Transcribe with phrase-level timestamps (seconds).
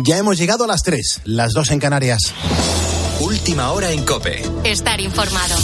[0.00, 2.20] Ya hemos llegado a las 3, las 2 en Canarias.
[3.20, 4.42] Última hora en Cope.
[4.62, 5.56] Estar informado.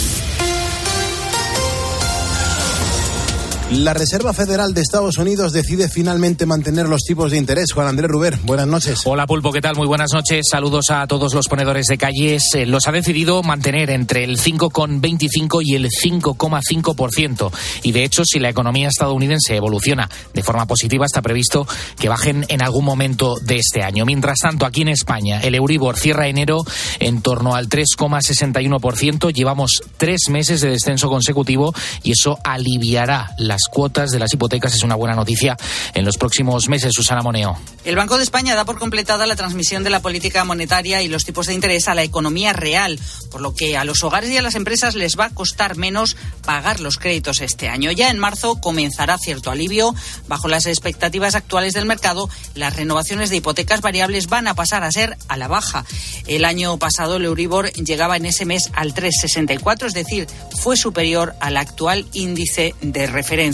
[3.71, 7.71] La Reserva Federal de Estados Unidos decide finalmente mantener los tipos de interés.
[7.73, 9.01] Juan Andrés Ruber, buenas noches.
[9.05, 9.75] Hola Pulpo, ¿qué tal?
[9.75, 10.45] Muy buenas noches.
[10.51, 12.43] Saludos a todos los ponedores de calles.
[12.53, 17.51] Eh, los ha decidido mantener entre el 5,25 y el 5,5%.
[17.81, 22.45] Y de hecho, si la economía estadounidense evoluciona de forma positiva, está previsto que bajen
[22.49, 24.05] en algún momento de este año.
[24.05, 26.63] Mientras tanto, aquí en España, el Euribor cierra enero
[26.99, 29.33] en torno al 3,61%.
[29.33, 31.73] Llevamos tres meses de descenso consecutivo
[32.03, 35.55] y eso aliviará la las cuotas de las hipotecas es una buena noticia
[35.93, 37.57] en los próximos meses, Susana Moneo.
[37.85, 41.23] El Banco de España da por completada la transmisión de la política monetaria y los
[41.23, 42.99] tipos de interés a la economía real,
[43.31, 46.17] por lo que a los hogares y a las empresas les va a costar menos
[46.43, 47.93] pagar los créditos este año.
[47.93, 49.95] Ya en marzo comenzará cierto alivio.
[50.27, 54.91] Bajo las expectativas actuales del mercado, las renovaciones de hipotecas variables van a pasar a
[54.91, 55.85] ser a la baja.
[56.27, 60.27] El año pasado el Euribor llegaba en ese mes al 3,64, es decir,
[60.59, 63.44] fue superior al actual índice de referencia.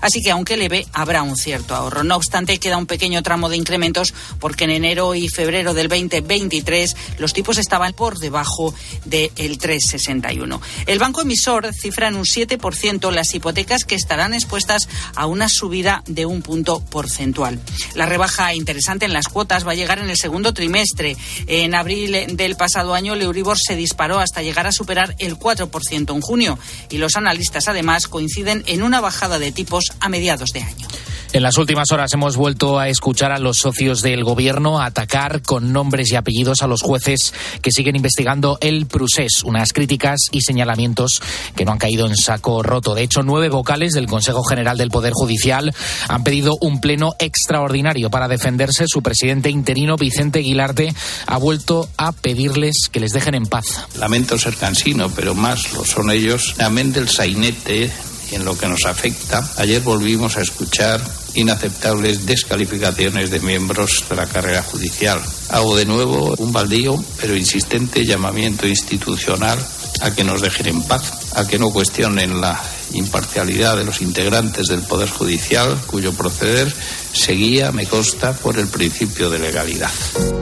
[0.00, 2.04] Así que aunque leve, habrá un cierto ahorro.
[2.04, 6.96] No obstante, queda un pequeño tramo de incrementos porque en enero y febrero del 2023
[7.18, 10.60] los tipos estaban por debajo del 3,61.
[10.86, 16.02] El banco emisor cifra en un 7% las hipotecas que estarán expuestas a una subida
[16.06, 17.60] de un punto porcentual.
[17.94, 21.16] La rebaja interesante en las cuotas va a llegar en el segundo trimestre.
[21.46, 26.14] En abril del pasado año, el Euribor se disparó hasta llegar a superar el 4%
[26.14, 26.58] en junio
[26.90, 30.88] y los analistas además coinciden en una bajada de tipos a mediados de año.
[31.34, 35.74] En las últimas horas hemos vuelto a escuchar a los socios del gobierno atacar con
[35.74, 41.20] nombres y apellidos a los jueces que siguen investigando el procés, unas críticas y señalamientos
[41.54, 42.94] que no han caído en saco roto.
[42.94, 45.74] De hecho, nueve vocales del Consejo General del Poder Judicial
[46.08, 48.86] han pedido un pleno extraordinario para defenderse.
[48.88, 50.94] Su presidente interino, Vicente Aguilarte,
[51.26, 53.84] ha vuelto a pedirles que les dejen en paz.
[53.98, 56.54] Lamento ser cansino, pero más lo son ellos.
[56.58, 57.90] Amén del sainete
[58.32, 61.00] en lo que nos afecta, ayer volvimos a escuchar
[61.34, 65.20] inaceptables descalificaciones de miembros de la carrera judicial.
[65.48, 69.58] Hago de nuevo un baldío, pero insistente llamamiento institucional
[70.00, 72.60] a que nos dejen en paz, a que no cuestionen la
[72.92, 76.72] imparcialidad de los integrantes del Poder Judicial, cuyo proceder
[77.12, 79.90] seguía, me consta, por el principio de legalidad.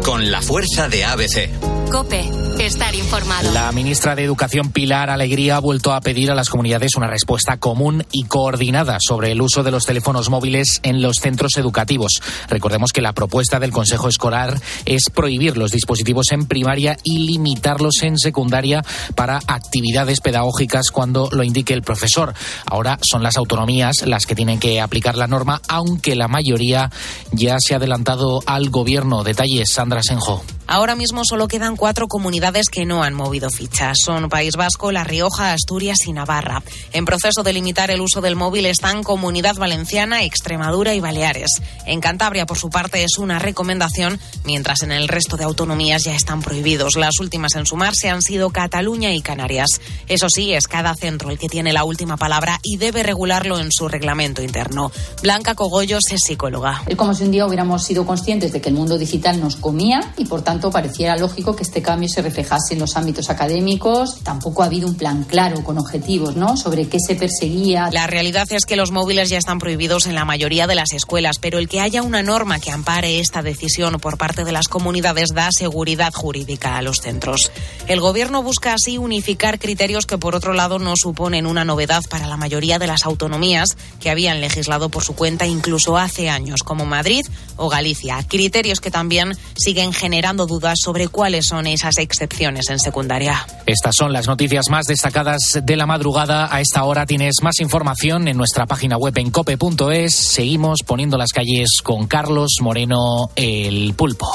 [0.04, 1.50] Con la fuerza de ABC.
[1.90, 2.28] Cope,
[2.58, 3.52] estar informado.
[3.52, 7.58] La ministra de Educación Pilar Alegría ha vuelto a pedir a las comunidades una respuesta
[7.58, 12.20] común y coordinada sobre el uso de los teléfonos móviles en los centros educativos.
[12.48, 18.02] Recordemos que la propuesta del Consejo Escolar es prohibir los dispositivos en primaria y limitarlos
[18.02, 18.84] en secundaria
[19.14, 22.34] para actividades pedagógicas cuando lo indique el profesor.
[22.66, 27.56] Ahora son las autonomías las que tienen que aplicar la norma, aunque la mayoría ya
[27.58, 29.24] se ha adelantado al gobierno.
[29.24, 30.42] Detalles, Sandra Senjo.
[30.68, 33.98] Ahora mismo solo quedan cuatro comunidades que no han movido fichas.
[34.04, 36.60] Son País Vasco, La Rioja, Asturias y Navarra.
[36.92, 41.62] En proceso de limitar el uso del móvil están Comunidad Valenciana, Extremadura y Baleares.
[41.86, 46.16] En Cantabria, por su parte, es una recomendación, mientras en el resto de autonomías ya
[46.16, 46.96] están prohibidos.
[46.96, 49.80] Las últimas en sumarse han sido Cataluña y Canarias.
[50.08, 53.70] Eso sí, es cada centro el que tiene la última palabra y debe regularlo en
[53.70, 54.90] su reglamento interno.
[55.22, 56.45] Blanca Cogollos es psicóloga.
[56.86, 60.12] Es como si un día hubiéramos sido conscientes de que el mundo digital nos comía
[60.16, 64.20] y, por tanto, pareciera lógico que este cambio se reflejase en los ámbitos académicos.
[64.22, 66.56] Tampoco ha habido un plan claro con objetivos, ¿no?
[66.56, 67.90] Sobre qué se perseguía.
[67.92, 71.38] La realidad es que los móviles ya están prohibidos en la mayoría de las escuelas,
[71.38, 75.30] pero el que haya una norma que ampare esta decisión por parte de las comunidades
[75.34, 77.50] da seguridad jurídica a los centros.
[77.86, 82.26] El gobierno busca así unificar criterios que por otro lado no suponen una novedad para
[82.26, 86.84] la mayoría de las autonomías que habían legislado por su cuenta incluso hace años, como
[86.84, 87.22] Madrid
[87.56, 88.24] o Galicia.
[88.28, 93.46] Criterios que también siguen generando dudas sobre cuáles son esas excepciones en secundaria.
[93.66, 96.54] Estas son las noticias más destacadas de la madrugada.
[96.54, 100.14] A esta hora tienes más información en nuestra página web en cope.es.
[100.14, 104.28] Seguimos poniendo las calles con Carlos Moreno, el pulpo.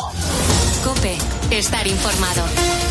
[0.83, 1.15] Cope,
[1.51, 2.90] estar informado.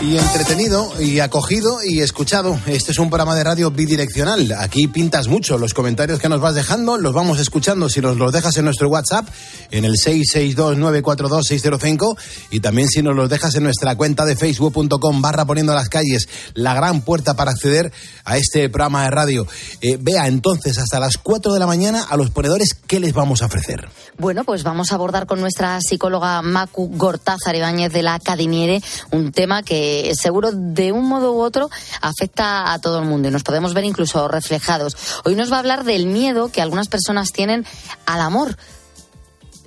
[0.00, 2.56] Y entretenido y acogido y escuchado.
[2.66, 4.52] Este es un programa de radio bidireccional.
[4.52, 5.58] Aquí pintas mucho.
[5.58, 8.88] Los comentarios que nos vas dejando los vamos escuchando si nos los dejas en nuestro
[8.88, 9.26] WhatsApp
[9.72, 12.16] en el 662-942-605
[12.52, 16.28] y también si nos los dejas en nuestra cuenta de facebook.com barra poniendo las calles
[16.54, 17.92] la gran puerta para acceder
[18.24, 19.48] a este programa de radio.
[19.80, 23.42] Eh, vea entonces hasta las 4 de la mañana a los ponedores qué les vamos
[23.42, 23.88] a ofrecer.
[24.16, 28.80] Bueno, pues vamos a abordar con nuestra psicóloga Macu Gortázar Ibáñez de la Acadiniere
[29.10, 31.70] un tema que seguro de un modo u otro
[32.00, 34.96] afecta a todo el mundo y nos podemos ver incluso reflejados.
[35.24, 37.66] Hoy nos va a hablar del miedo que algunas personas tienen
[38.06, 38.56] al amor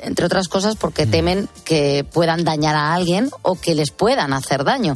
[0.01, 4.63] entre otras cosas porque temen que puedan dañar a alguien o que les puedan hacer
[4.63, 4.95] daño.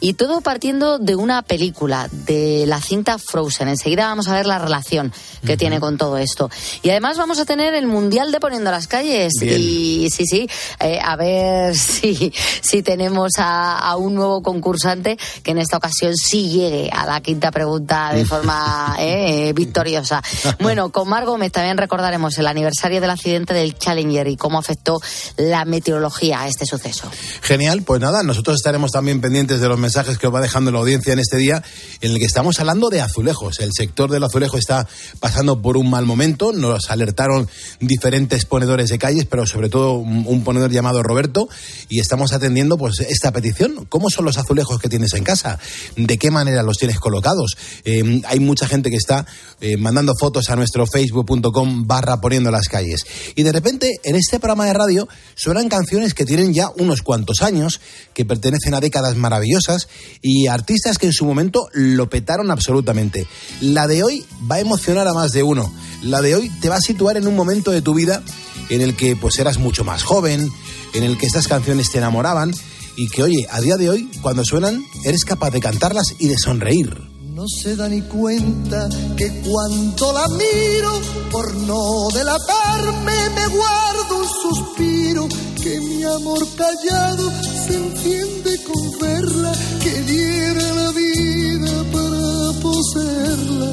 [0.00, 3.68] Y todo partiendo de una película, de la cinta Frozen.
[3.68, 5.12] Enseguida vamos a ver la relación
[5.46, 6.50] que tiene con todo esto.
[6.82, 9.32] Y además vamos a tener el Mundial de Poniendo las Calles.
[9.42, 10.48] Y sí, sí,
[10.80, 16.50] eh, a ver si, si tenemos a, un nuevo concursante que en esta ocasión sí
[16.50, 20.22] llegue a la quinta pregunta de forma eh, victoriosa.
[20.60, 25.00] Bueno, con Mar Gómez también recordaremos el aniversario del accidente del Challenger y cómo afectó
[25.38, 27.10] la meteorología a este suceso.
[27.40, 30.80] Genial, pues nada, nosotros estaremos también pendientes de los mensajes que os va dejando la
[30.80, 31.62] audiencia en este día
[32.02, 33.60] en el que estamos hablando de azulejos.
[33.60, 34.86] El sector del azulejo está
[35.18, 37.48] pasando por un mal momento, nos alertaron
[37.80, 41.48] diferentes ponedores de calles, pero sobre todo un ponedor llamado Roberto
[41.88, 43.86] y estamos atendiendo pues esta petición.
[43.88, 45.58] ¿Cómo son los azulejos que tienes en casa?
[45.96, 47.56] ¿De qué manera los tienes colocados?
[47.86, 49.24] Eh, hay mucha gente que está
[49.62, 53.06] eh, mandando fotos a nuestro facebook.com barra poniendo las calles.
[53.36, 57.02] Y de repente en este este programa de radio suenan canciones que tienen ya unos
[57.02, 57.80] cuantos años,
[58.14, 59.86] que pertenecen a décadas maravillosas
[60.22, 63.28] y artistas que en su momento lo petaron absolutamente.
[63.60, 65.72] La de hoy va a emocionar a más de uno.
[66.02, 68.24] La de hoy te va a situar en un momento de tu vida
[68.70, 70.50] en el que pues eras mucho más joven,
[70.94, 72.52] en el que estas canciones te enamoraban
[72.96, 76.38] y que oye, a día de hoy cuando suenan eres capaz de cantarlas y de
[76.38, 81.00] sonreír no se da ni cuenta que cuando la miro,
[81.32, 85.28] por no delatarme, me guardo un suspiro,
[85.60, 87.32] que mi amor callado
[87.66, 89.52] se enciende con verla,
[89.82, 93.70] que diera la vida para poseerla.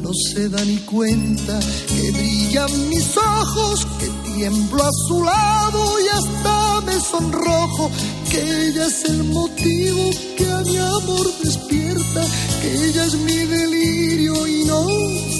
[0.00, 1.58] No se da ni cuenta
[1.88, 7.90] que brillan mis ojos, que tiemblo a su lado y hasta me sonrojo,
[8.30, 12.22] que ella es el motivo que a mi amor despierta,
[12.60, 14.86] que ella es mi delirio y no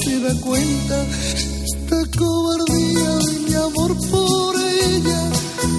[0.05, 1.06] se da cuenta.
[1.65, 5.31] Esta cobardía de mi amor por ella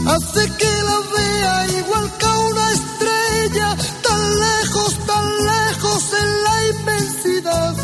[0.08, 3.78] hace que la vea igual que a una estrella,
[4.08, 7.76] tan lejos, tan lejos en la inmensidad,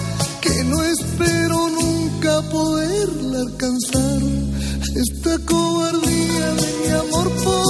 [0.41, 4.28] que no espero nunca poderla alcanzar.
[4.99, 7.68] Esta cobardía de mi amor por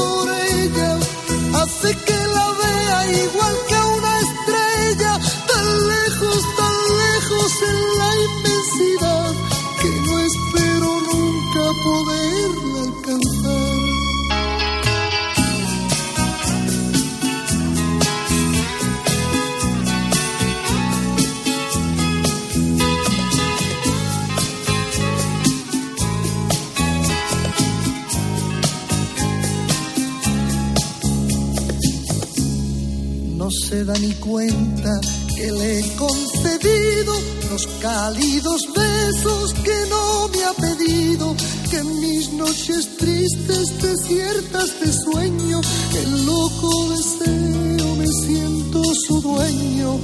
[37.49, 41.35] los cálidos besos que no me ha pedido,
[41.69, 45.61] que en mis noches tristes, desiertas de sueño,
[45.95, 49.99] el loco deseo me siento su dueño.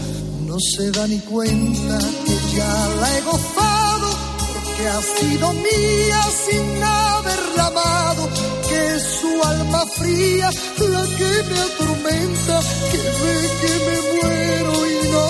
[0.46, 4.10] No se da ni cuenta que ya la he gozado,
[4.54, 8.56] porque ha sido mía sin haberla amado
[8.96, 10.50] es su alma fría
[10.80, 12.62] la que me atormenta,
[12.92, 15.28] que ve que me muero y no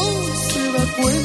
[0.50, 1.25] se da cuenta.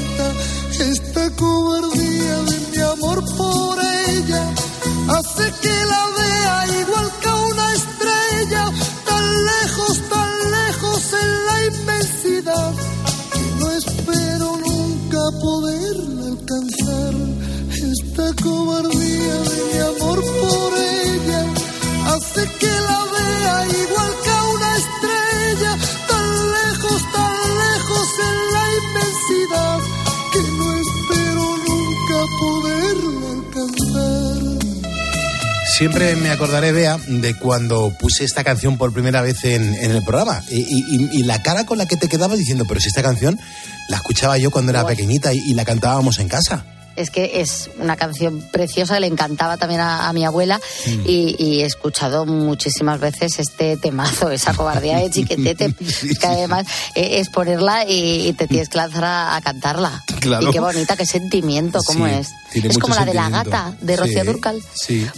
[35.91, 40.41] Siempre me acordaré, Bea, de cuando puse esta canción por primera vez en, el programa.
[40.49, 43.41] Y, la cara con la que te quedabas diciendo, pero si esta canción
[43.89, 46.65] la escuchaba yo cuando era pequeñita y, la cantábamos en casa.
[46.97, 51.03] Es que es una canción preciosa que le encantaba también a, mi abuela mm.
[51.07, 55.75] y, he escuchado muchísimas veces este temazo, esa cobardía de chiquetete,
[56.21, 60.03] que además eh, es ponerla y, te tienes que lanzar a, cantarla.
[60.21, 62.29] Y qué bonita, qué sentimiento, cómo es.
[62.53, 64.61] es como la de la gata de Rocío Durcal.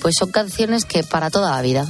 [0.01, 1.87] Pues son canciones que para toda la vida.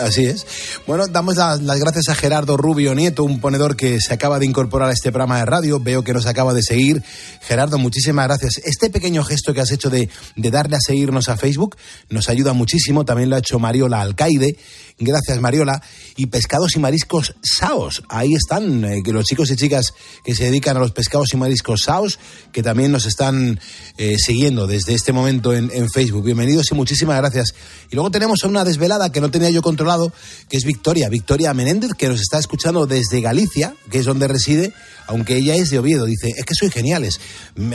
[0.00, 0.46] Así es.
[0.86, 4.90] Bueno, damos las, gracias a Gerardo Rubio Nieto, un ponedor que se acaba de incorporar
[4.90, 5.80] a este programa de radio.
[5.80, 7.02] Veo que nos acaba de seguir.
[7.40, 8.60] Gerardo, muchísimas gracias.
[8.64, 11.76] Este pequeño gesto que has hecho de, darle a seguirnos a Facebook
[12.10, 13.04] nos ayuda muchísimo.
[13.04, 14.56] También lo ha hecho Mariola Alcaide.
[14.98, 15.82] Gracias, Mariola.
[16.16, 18.02] Y Pescados y Mariscos Saos.
[18.08, 19.92] Ahí están eh, los chicos y chicas
[20.24, 22.18] que se dedican a los pescados y mariscos Saos,
[22.50, 23.60] que también nos están
[23.98, 26.24] eh, siguiendo desde este momento en, Facebook.
[26.24, 27.54] Bienvenidos y muchísimas gracias.
[27.90, 30.14] Y luego tenemos una desvelada que no tenía yo controlado,
[30.48, 31.10] que es Victoria.
[31.10, 34.72] Victoria Menéndez, que nos está escuchando desde Galicia, que es donde reside,
[35.08, 36.06] aunque ella es de Oviedo.
[36.06, 37.20] Dice, es que soy geniales.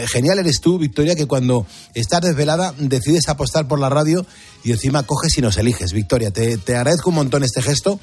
[0.08, 4.25] Genial eres tú, Victoria, que cuando estás desvelada decides apostar por la radio
[4.63, 5.94] y encima coges y nos eliges.
[5.94, 8.00] Victoria, te, te agradezco un montón este gesto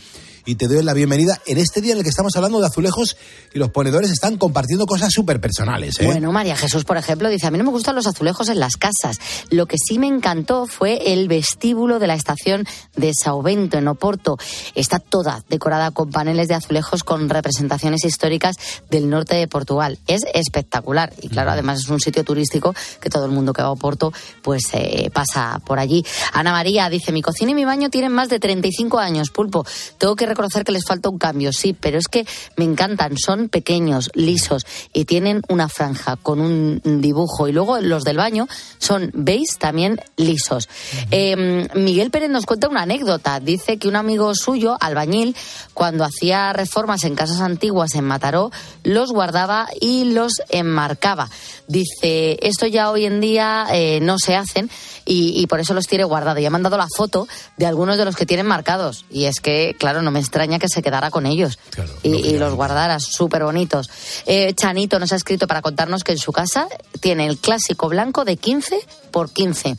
[0.48, 3.18] y te doy la bienvenida en este día en el que estamos hablando de azulejos
[3.52, 6.00] y los ponedores están compartiendo cosas súper personales.
[6.00, 6.06] ¿eh?
[6.06, 8.76] Bueno, María Jesús, por ejemplo, dice, a mí no me gustan los azulejos en las
[8.76, 9.18] casas.
[9.50, 14.38] Lo que sí me encantó fue el vestíbulo de la estación de Sauvento, en Oporto.
[14.74, 18.56] Está toda decorada con paneles de azulejos con representaciones históricas
[18.90, 19.98] del norte de Portugal.
[20.06, 23.68] Es espectacular y claro, además es un sitio turístico que todo el mundo que va
[23.68, 26.06] a Oporto pues eh, pasa por allí.
[26.32, 29.66] Ana María dice, mi cocina y mi baño tienen más de 35 años, pulpo.
[29.98, 32.24] Tengo que reconocer que les falta un cambio, sí, pero es que
[32.56, 33.18] me encantan.
[33.18, 37.48] Son pequeños, lisos y tienen una franja con un dibujo.
[37.48, 38.46] Y luego los del baño
[38.78, 39.58] son, ¿veis?
[39.58, 40.68] También lisos.
[41.10, 43.40] Em, Miguel Pérez nos cuenta una anécdota.
[43.40, 45.34] Dice que un amigo suyo, albañil,
[45.74, 48.52] cuando hacía reformas en casas antiguas en Mataró,
[48.84, 51.28] los guardaba y los enmarcaba.
[51.66, 54.70] Dice, esto ya hoy en día eh, no se hacen
[55.04, 56.40] y, por eso los tiene guardados.
[56.40, 57.26] Y ha mandado la foto
[57.56, 59.04] de algunos de los que tienen marcados.
[59.10, 61.58] Y es que, claro, no me extraña que se quedara con ellos
[62.02, 63.90] y, los guardara súper bonitos.
[64.26, 66.68] Eh, Chanito nos ha escrito para contarnos que en su casa
[67.00, 68.78] tiene el clásico blanco de 15
[69.10, 69.76] por 15.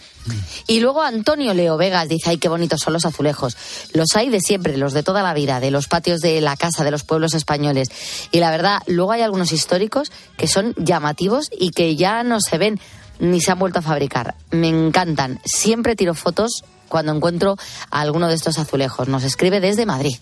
[0.68, 3.58] Y luego Antonio Leo Vegas dice, ay, qué bonitos son los azulejos.
[3.94, 6.84] Los hay de siempre, los de toda la vida, de los patios de la casa,
[6.84, 7.90] de los pueblos españoles.
[8.32, 12.58] Y la verdad, luego hay algunos históricos que son llamativos y que ya no se
[12.58, 12.80] ven
[13.20, 14.36] ni se han vuelto a fabricar.
[14.52, 15.40] Me encantan.
[15.46, 17.56] Siempre tiro fotos cuando encuentro
[17.90, 19.08] a alguno de estos azulejos.
[19.08, 20.18] Nos escribe desde Madrid.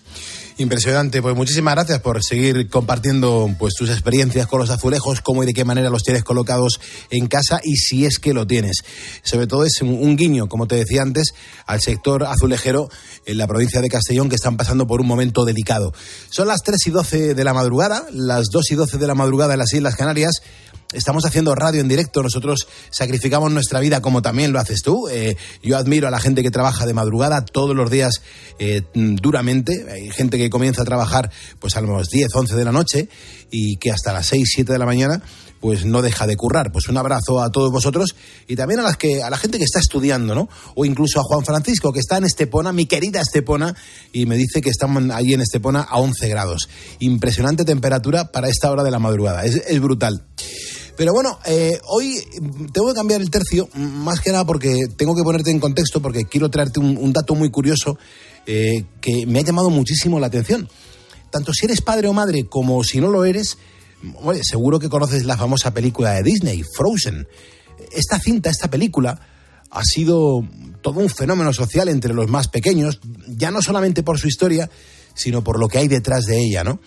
[0.60, 5.46] Impresionante, pues muchísimas gracias por seguir compartiendo pues tus experiencias con los azulejos, cómo y
[5.46, 8.78] de qué manera los tienes colocados en casa y si es que lo tienes.
[9.22, 11.32] Sobre todo es un, guiño, como te decía antes,
[11.64, 12.88] al sector azulejero
[13.24, 15.92] en la provincia de Castellón que están pasando por un momento delicado.
[16.28, 19.52] Son las 3 y 12 de la madrugada, las 2 y 12 de la madrugada
[19.52, 20.42] en las Islas Canarias
[20.92, 25.08] estamos haciendo radio en directo, nosotros sacrificamos nuestra vida como también lo haces tú.
[25.08, 28.22] Eh, yo admiro a la gente que trabaja de madrugada todos los días
[28.58, 29.86] eh, duramente.
[29.90, 33.08] Hay gente que comienza a trabajar pues a las 10, 11 de la noche
[33.50, 35.22] y que hasta las 6, 7 de la mañana
[35.60, 36.72] pues no deja de currar.
[36.72, 38.14] Pues un abrazo a todos vosotros
[38.46, 40.48] y también a las que a la gente que está estudiando, ¿no?
[40.74, 43.74] O incluso a Juan Francisco que está en Estepona, mi querida Estepona,
[44.12, 46.68] y me dice que estamos allí en Estepona a 11 grados.
[47.00, 49.44] Impresionante temperatura para esta hora de la madrugada.
[49.44, 50.24] Es, es brutal.
[50.98, 52.18] Pero bueno, eh, hoy
[52.72, 56.24] tengo que cambiar el tercio, más que nada porque tengo que ponerte en contexto, porque
[56.24, 57.96] quiero traerte un, dato muy curioso
[58.46, 60.68] eh, que me ha llamado muchísimo la atención.
[61.30, 63.58] Tanto si eres padre o madre como si no lo eres,
[64.42, 67.28] seguro que conoces la famosa película de Disney, Frozen.
[67.92, 69.20] Esta cinta, esta película,
[69.70, 70.44] ha sido
[70.82, 74.68] todo un fenómeno social entre los más pequeños, ya no solamente por su historia,
[75.14, 76.80] sino por lo que hay detrás de ella, ¿no?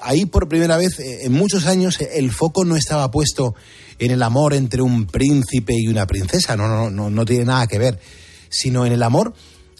[0.00, 3.54] Ahí por primera vez eh, en muchos años eh, el foco no estaba puesto
[3.98, 7.66] en el amor entre un príncipe y una princesa, no, no, no, no tiene nada
[7.66, 7.98] que ver,
[8.48, 9.34] sino en el amor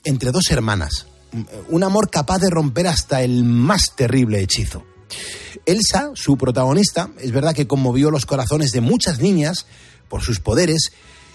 [0.05, 1.07] entre dos hermanas.
[1.69, 4.85] Un amor capaz de romper hasta el más terrible hechizo.
[5.67, 9.67] Elsa, su protagonista, es verdad que conmovió los corazones de muchas niñas
[10.09, 10.93] por sus poderes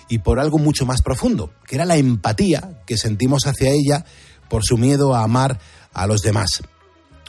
[0.07, 4.05] y por algo mucho más profundo, que era la empatía que sentimos hacia ella
[4.49, 5.59] por su miedo a amar
[5.93, 6.61] a los demás.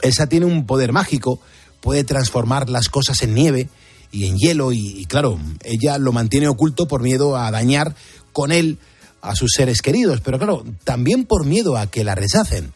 [0.03, 1.41] Elsa tiene un poder mágico,
[1.81, 3.69] puede transformar las cosas en nieve
[4.13, 7.95] y en hielo y, claro, ella lo mantiene oculto por miedo a dañar
[8.33, 8.79] con él
[9.23, 12.73] a sus seres queridos, pero claro, también por miedo a que la rechacen.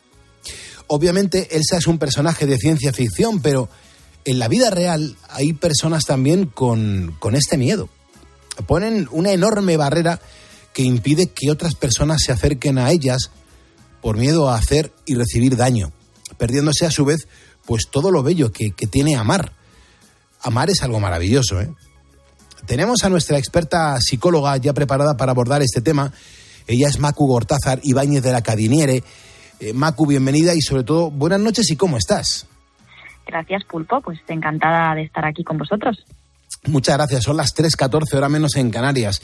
[0.87, 3.69] Obviamente Elsa es un personaje de ciencia ficción, pero
[4.25, 7.89] en la vida real hay personas también con, con este miedo.
[8.67, 10.21] Ponen una enorme barrera
[10.73, 13.31] que impide que otras personas se acerquen a ellas
[14.03, 15.93] por miedo a hacer y recibir daño
[16.37, 17.29] perdiéndose a su vez
[17.67, 19.53] pues todo lo bello que, tiene amar.
[20.43, 21.71] Amar es algo maravilloso, ¿eh?
[22.67, 26.13] tenemos a nuestra experta psicóloga ya preparada para abordar este tema.
[26.67, 29.03] Ella es Macu Gortázar Ibáñez de la Cadiniere.
[29.61, 32.47] Eh, Macu, bienvenida y sobre todo, buenas noches y cómo estás.
[33.27, 34.01] Gracias, Pulpo.
[34.01, 36.05] Pues encantada de estar aquí con vosotros.
[36.67, 37.25] Muchas gracias.
[37.25, 39.21] Son las 3.14 horas menos en Canarias.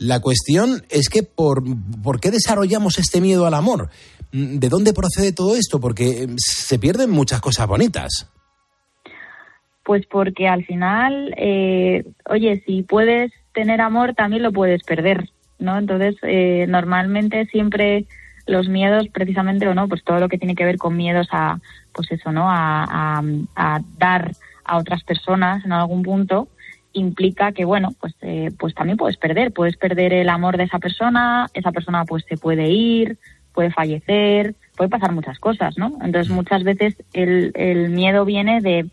[0.00, 1.62] La cuestión es que por,
[2.02, 3.90] ¿por qué desarrollamos este miedo al amor?
[4.32, 5.78] ¿De dónde procede todo esto?
[5.78, 8.26] Porque se pierden muchas cosas bonitas.
[9.84, 15.28] Pues porque al final, eh, oye, si puedes tener amor, también lo puedes perder,
[15.58, 15.76] ¿no?
[15.76, 18.06] Entonces, eh, normalmente siempre
[18.46, 21.60] los miedos, precisamente, o no, pues todo lo que tiene que ver con miedos a,
[21.92, 22.46] pues eso, ¿no?
[22.48, 23.22] A,
[23.98, 24.32] dar
[24.64, 26.48] a otras personas en algún punto,
[26.92, 30.78] implica que, bueno, pues, eh, pues también puedes perder, puedes perder el amor de esa
[30.78, 33.18] persona, esa persona pues se puede ir,
[33.52, 35.92] puede fallecer, puede pasar muchas cosas, ¿no?
[36.02, 38.86] Entonces muchas veces el, el miedo viene de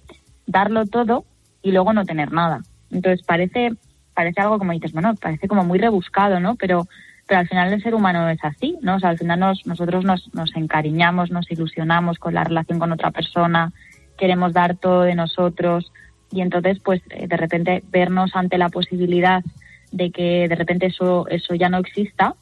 [0.46, 1.26] darlo todo
[1.62, 2.62] y luego no tener nada.
[2.92, 3.72] Entonces parece,
[4.14, 6.56] parece algo como dices, bueno, parece como muy rebuscado, ¿no?
[6.56, 6.88] Pero,
[7.28, 8.96] pero al final el ser humano es así, ¿no?
[8.96, 12.92] O sea, al final nos, nosotros nos, nos encariñamos, nos ilusionamos con la relación con
[12.92, 13.74] otra persona,
[14.18, 15.92] queremos dar todo de nosotros
[16.32, 19.44] y entonces pues eh, de repente vernos ante la posibilidad
[19.92, 22.36] de que de repente eso, eso ya no exista,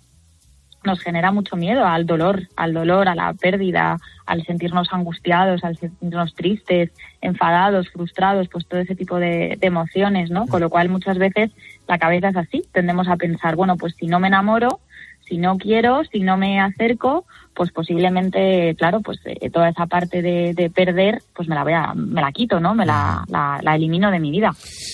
[0.86, 5.77] nos genera mucho miedo al dolor, al dolor, a la pérdida, al sentirnos angustiados, al
[5.77, 10.46] sentirnos tristes, enfadados, frustrados, pues todo ese tipo de, emociones, ¿no?
[10.46, 11.51] Con lo cual muchas veces
[11.88, 14.80] la cabeza es así, tendemos a pensar, bueno, pues si no me enamoro,
[15.27, 20.21] si no quiero, si no me acerco, pues posiblemente, claro, pues eh, toda esa parte
[20.21, 22.75] de, perder, pues me la voy a, me la quito, ¿no?
[22.75, 24.51] Me la, la, elimino de mi vida.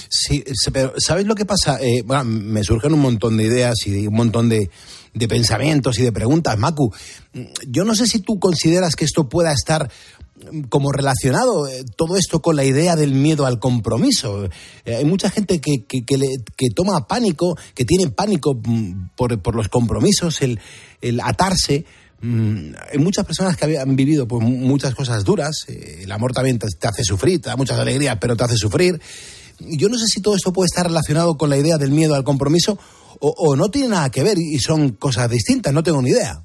[0.10, 1.80] Sí, pero ¿sabéis lo que pasa?
[1.82, 4.70] Eh, bueno, me surgen un montón de ideas y un montón de
[5.14, 6.90] de pensamientos y de preguntas, Macu.
[7.68, 9.90] Yo no sé si tú consideras que esto pueda estar
[10.70, 14.46] como relacionado eh, todo esto con la idea del miedo al compromiso.
[14.86, 19.56] Eh, hay mucha gente que, que, que, toma pánico, que tiene pánico mm, por, por
[19.56, 20.60] los compromisos, el,
[21.02, 21.86] el atarse.
[22.22, 25.66] Mm, hay muchas personas que han vivido pues, muchas cosas duras.
[25.68, 29.02] Eh, el amor también te, hace sufrir, te da muchas alegrías, pero te hace sufrir.
[29.60, 32.24] Yo no sé si todo esto puede estar relacionado con la idea del miedo al
[32.24, 32.80] compromiso
[33.24, 36.42] o, no tiene nada que ver y son cosas distintas, no tengo ni idea.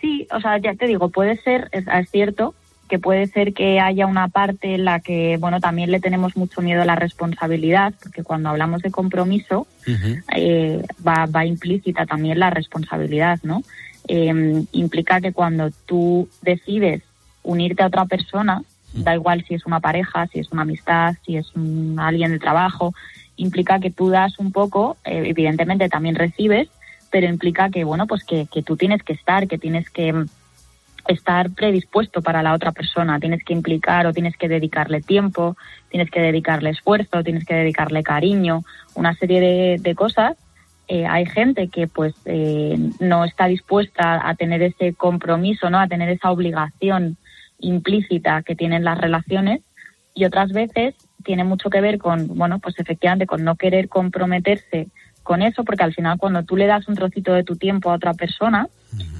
[0.00, 2.54] Sí, o sea, ya te digo, puede ser, es, cierto
[2.88, 6.62] que puede ser que haya una parte en la que, bueno, también le tenemos mucho
[6.62, 9.66] miedo a la responsabilidad, porque cuando hablamos de compromiso
[10.34, 13.62] eh, va, va implícita también la responsabilidad, ¿no?
[14.06, 17.02] Em, implica que cuando tú decides
[17.42, 21.36] unirte a otra persona, da igual si es una pareja, si es una amistad, si
[21.36, 22.94] es un, alguien de trabajo,
[23.36, 26.68] implica que tú das un poco, eh, evidentemente también recibes,
[27.10, 30.26] pero implica que, bueno, pues que, que tú tienes que estar, que tienes que mm,
[31.08, 35.56] estar predispuesto para la otra persona, tienes que implicar o tienes que dedicarle tiempo,
[35.90, 38.64] tienes que dedicarle esfuerzo, tienes que dedicarle cariño,
[38.94, 40.36] una serie de, de cosas.
[40.86, 45.88] Eh, hay gente que pues eh, no está dispuesta a tener ese compromiso, no, a
[45.88, 47.16] tener esa obligación
[47.58, 49.62] implícita que tienen las relaciones
[50.14, 50.94] y otras veces
[51.24, 54.88] tiene mucho que ver con, bueno, pues efectivamente con no querer comprometerse
[55.22, 57.94] con eso, porque al final cuando tú le das un trocito de tu tiempo a
[57.94, 58.68] otra persona,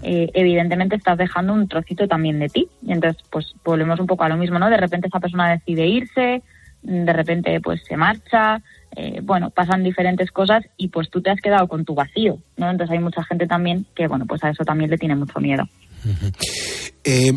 [0.03, 2.69] eh, evidentemente estás dejando un trocito también de ti.
[2.83, 4.69] Y entonces, pues volvemos un poco a lo mismo, ¿no?
[4.69, 6.43] De repente esa persona decide irse,
[6.83, 8.61] de repente pues se marcha,
[8.97, 12.71] eh, bueno, pasan diferentes cosas y pues tú te has quedado con tu vacío, ¿no?
[12.71, 15.65] Entonces hay mucha gente también que, bueno, pues a eso también le tiene mucho miedo.
[17.05, 17.33] eh,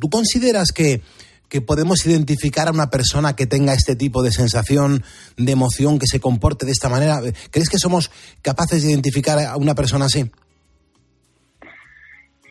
[0.00, 1.00] ¿tú consideras que
[1.48, 5.02] que podemos identificar a una persona que tenga este tipo de sensación,
[5.36, 7.20] de emoción, que se comporte de esta manera?
[7.50, 8.10] ¿Crees que somos
[8.42, 10.30] capaces de identificar a una persona así?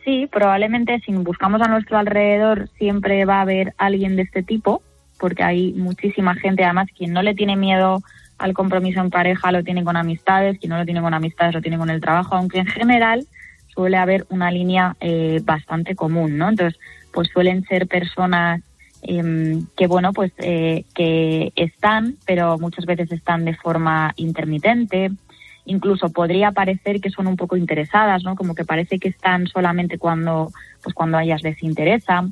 [0.04, 4.82] Sí, probablemente si buscamos a nuestro alrededor siempre va a haber alguien de este tipo,
[5.18, 8.02] porque hay muchísima gente, además, quien no le tiene miedo
[8.38, 11.62] al compromiso en pareja lo tiene con amistades, quien no lo tiene con amistades lo
[11.62, 13.26] tiene con el trabajo, aunque en general
[13.68, 16.48] suele haber una línea eh, bastante común, ¿no?
[16.50, 16.78] Entonces,
[17.12, 18.62] pues suelen ser personas
[19.08, 25.12] Em, que bueno, pues eh, que están, pero muchas veces están de forma intermitente.
[25.64, 28.34] Incluso podría parecer que son un poco interesadas, ¿no?
[28.34, 30.50] Como que parece que están solamente cuando,
[30.82, 32.24] pues cuando a ellas les interesa.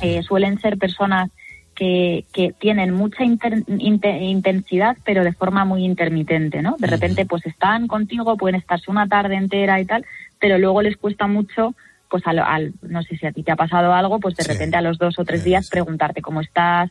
[0.00, 1.30] Eh, suelen ser personas
[1.76, 6.74] que, que tienen mucha intensidad, pero de forma muy intermitente, ¿no?
[6.78, 10.04] De repente, pues están contigo, pueden estarse una tarde entera y tal,
[10.40, 11.74] pero luego les cuesta mucho
[12.08, 14.80] pues al, no sé si a ti te ha pasado algo, pues de repente a
[14.80, 16.90] los dos o tres días preguntarte cómo estás,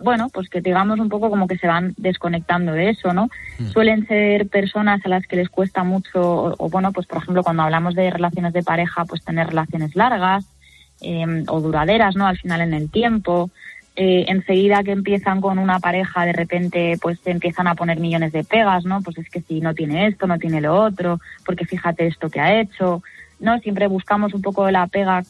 [0.00, 3.28] bueno, pues que digamos un poco como que se van desconectando de eso, ¿no?
[3.58, 3.66] Mm.
[3.68, 7.62] Suelen ser personas a las que les cuesta mucho, o, bueno, pues por ejemplo cuando
[7.62, 10.44] hablamos de relaciones de pareja, pues tener relaciones largas
[11.00, 12.26] em, o duraderas, ¿no?
[12.26, 13.50] Al final en el tiempo.
[13.96, 18.32] Eh, enseguida que empiezan con una pareja, de repente, pues se empiezan a poner millones
[18.32, 19.00] de pegas, ¿no?
[19.02, 22.40] Pues es que si no tiene esto, no tiene lo otro, porque fíjate esto que
[22.40, 23.02] ha hecho,
[23.38, 23.58] ¿no?
[23.60, 25.22] Siempre buscamos un poco la pega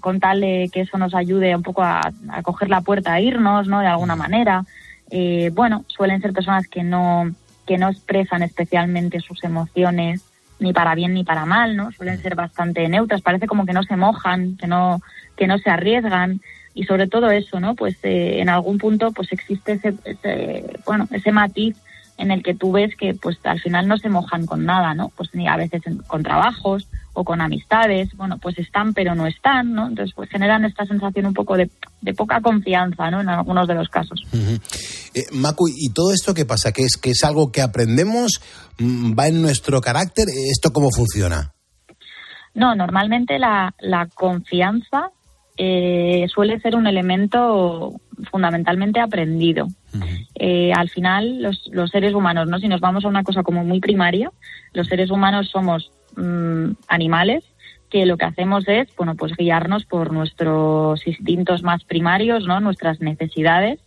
[0.00, 3.20] con tal de que eso nos ayude un poco a, a coger la puerta, a
[3.20, 3.80] irnos, ¿no?
[3.80, 4.64] De alguna manera.
[5.10, 7.30] Eh, bueno, suelen ser personas que no,
[7.66, 10.24] que no expresan especialmente sus emociones
[10.58, 11.92] ni para bien ni para mal, ¿no?
[11.92, 15.02] Suelen ser bastante neutras, parece como que no se mojan, que no,
[15.36, 16.40] que no se arriesgan
[16.76, 17.74] y sobre todo eso, ¿no?
[17.74, 21.74] Pues eh, en algún punto pues existe ese, ese, bueno, ese matiz
[22.18, 25.10] en el que tú ves que pues al final no se mojan con nada, ¿no?
[25.16, 29.72] Pues ni a veces con trabajos o con amistades, bueno, pues están pero no están,
[29.72, 29.88] ¿no?
[29.88, 31.70] Entonces pues generan esta sensación un poco de,
[32.02, 33.22] de poca confianza, ¿no?
[33.22, 34.20] En algunos de los casos.
[35.14, 36.72] Eh, Macu, ¿y todo esto qué pasa?
[36.72, 38.42] ¿Que es, que es algo que aprendemos?
[38.78, 40.26] ¿Va en nuestro carácter?
[40.28, 41.54] ¿Esto cómo funciona?
[42.52, 45.10] No, normalmente la, la confianza
[45.56, 49.68] eh, suele ser un elemento fundamentalmente aprendido.
[50.34, 52.58] Eh, al final, los, los seres humanos, ¿no?
[52.58, 54.30] Si nos vamos a una cosa como muy primaria,
[54.72, 57.44] los seres humanos somos mm, animales
[57.90, 62.60] que lo que hacemos es, bueno, pues guiarnos por nuestros instintos más primarios, ¿no?
[62.60, 63.80] Nuestras necesidades.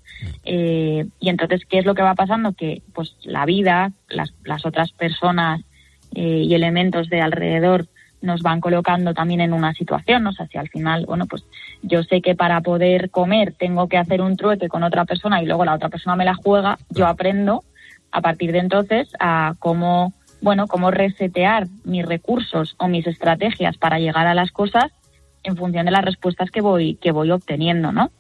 [0.46, 2.54] Eh, y entonces, ¿qué es lo que va pasando?
[2.54, 5.62] Que, pues, la vida, las, las otras personas
[6.16, 7.88] eh, y elementos de alrededor
[8.22, 10.32] nos van colocando también en una situación, ¿no?
[10.32, 11.44] o sea, si al final, bueno, pues
[11.82, 15.46] yo sé que para poder comer tengo que hacer un trueque con otra persona y
[15.46, 17.64] luego la otra persona me la juega, yo aprendo
[18.12, 24.00] a partir de entonces a cómo, bueno, cómo resetear mis recursos o mis estrategias para
[24.00, 24.92] llegar a las cosas
[25.44, 28.12] en función de las respuestas que voy que voy obteniendo, ¿no?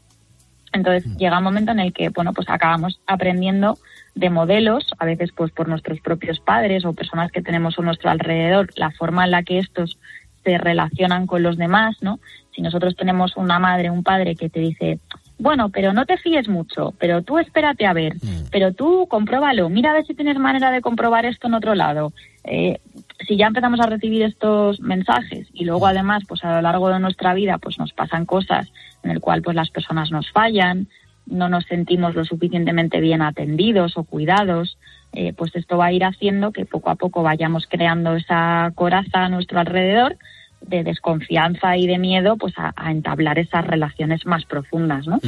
[0.71, 3.77] Entonces llega un momento en el que, bueno, pues acabamos aprendiendo
[4.19, 8.10] de modelos, a veces pues por nuestros propios padres o personas que tenemos a nuestro
[8.10, 9.97] alrededor, la forma en la que estos
[10.43, 12.19] se relacionan con los demás, ¿no?
[12.53, 14.99] Si nosotros tenemos una madre, un padre que te dice,
[15.38, 18.15] bueno, pero no te fíes mucho, pero tú espérate a ver,
[18.51, 22.12] pero tú compruébalo, mira a ver si tienes manera de comprobar esto en otro lado.
[22.43, 22.79] Eh,
[23.25, 26.99] si ya empezamos a recibir estos mensajes y luego además, pues a lo largo de
[26.99, 28.67] nuestra vida, pues nos pasan cosas
[29.03, 30.88] en el cual pues las personas nos fallan,
[31.30, 34.78] no nos sentimos lo suficientemente bien atendidos o cuidados,
[35.13, 39.26] eh, pues esto va a ir haciendo que poco a poco vayamos creando esa coraza
[39.26, 40.18] a nuestro alrededor
[40.62, 45.20] de desconfianza y de miedo pues a, entablar esas relaciones más profundas, ¿no?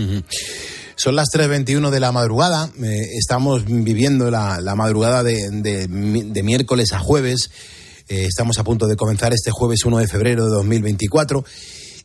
[0.95, 2.69] Son las 3.21 de la madrugada.
[2.83, 7.49] eh, estamos viviendo la, madrugada de miércoles a jueves.
[8.11, 11.45] Eh, estamos a punto de comenzar este jueves 1 de febrero de 2024.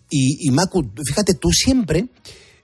[0.09, 2.07] Y, y Macu, fíjate, tú siempre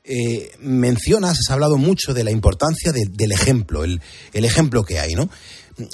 [0.05, 4.01] eh, mencionas, has hablado mucho de la importancia de- del ejemplo, el,
[4.33, 5.29] el ejemplo que hay, ¿no?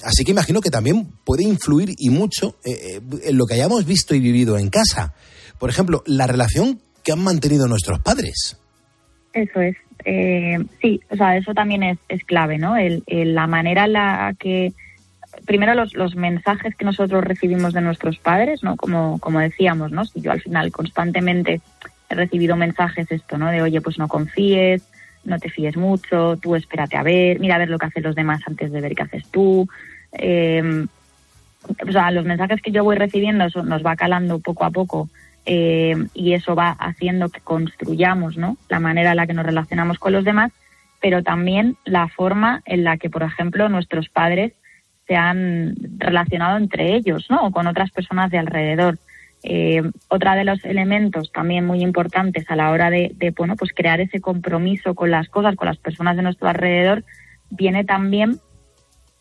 [0.02, 3.84] Así que imagino que también puede influir y mucho eh, eh, en lo que hayamos
[3.86, 5.14] visto y vivido en casa.
[5.58, 8.58] Por ejemplo, la relación que han mantenido nuestros padres.
[9.32, 9.76] Eso es.
[10.04, 12.74] Eh, sí, o sea, eso también es, es clave, ¿no?
[13.08, 14.72] La manera en la que,
[15.46, 18.76] primero los, los mensajes que nosotros recibimos de nuestros padres, ¿no?
[18.76, 20.04] Como, como decíamos, ¿no?
[20.04, 21.60] Si yo al final constantemente
[22.08, 23.50] he recibido mensajes esto, ¿no?
[23.50, 24.82] De, oye, pues no confíes,
[25.24, 28.14] no te fíes mucho, tú espérate a ver, mira a ver lo que hacen los
[28.14, 29.68] demás antes de ver qué haces tú.
[30.12, 30.86] Eh,
[31.86, 35.08] o sea, los mensajes que yo voy recibiendo eso nos va calando poco a poco
[35.44, 38.56] eh, y eso va haciendo que construyamos ¿no?
[38.68, 40.52] la manera en la que nos relacionamos con los demás,
[41.00, 44.52] pero también la forma en la que, por ejemplo, nuestros padres
[45.06, 47.46] se han relacionado entre ellos ¿no?
[47.46, 48.98] o con otras personas de alrededor.
[49.44, 53.70] Eh, otra de los elementos también muy importantes a la hora de, de, bueno pues
[53.72, 57.04] crear ese compromiso con las cosas, con las personas de nuestro alrededor,
[57.50, 58.40] viene también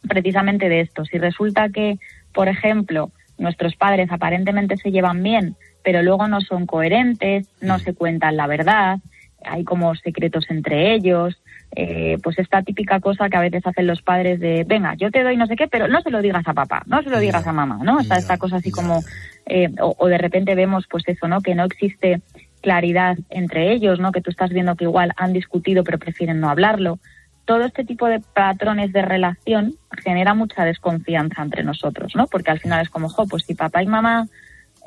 [0.08, 1.06] precisamente de esto.
[1.06, 2.00] Si resulta que,
[2.34, 7.94] por ejemplo, nuestros padres aparentemente se llevan bien, pero luego no son coherentes, no se
[7.94, 9.00] cuentan la verdad,
[9.46, 11.42] hay como secretos entre ellos,
[11.76, 15.24] eh, pues esta típica cosa que a veces hacen los padres de, venga, yo te
[15.24, 17.46] doy no sé qué, pero no se lo digas a papá, no se lo digas
[17.46, 18.00] a mamá, ¿no?
[18.00, 19.02] Está esta cosa así como,
[19.50, 21.42] eh, o, de repente vemos pues eso, ¿no?
[21.42, 22.22] Que no existe
[22.62, 24.12] claridad entre ellos, ¿no?
[24.12, 27.00] Que tú estás viendo que igual han discutido pero prefieren no hablarlo.
[27.46, 32.28] Todo este tipo de patrones de relación genera mucha desconfianza entre nosotros, ¿no?
[32.28, 34.28] Porque al final es como, jo, pues si papá y mamá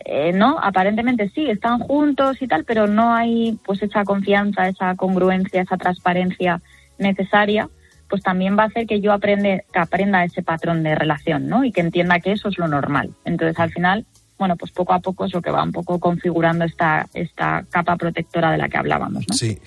[0.05, 4.95] eh, no, aparentemente sí, están juntos y tal, pero no hay pues esa confianza, esa
[4.95, 6.61] congruencia, esa transparencia
[6.99, 7.69] necesaria,
[8.09, 11.65] pues también va a hacer que yo aprende, que aprenda ese patrón de relación, ¿no?
[11.65, 13.15] Y que entienda que eso es lo normal.
[13.25, 14.07] Entonces, al final,
[14.41, 17.97] bueno, pues poco a poco es lo que va un poco configurando esta, esta capa
[17.97, 19.37] protectora de la que hablábamos, ¿no?
[19.37, 19.59] Sí,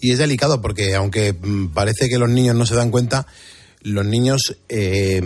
[0.00, 3.26] y es delicado porque aunque mm, parece que los niños no se dan cuenta,
[3.82, 5.22] los niños eh,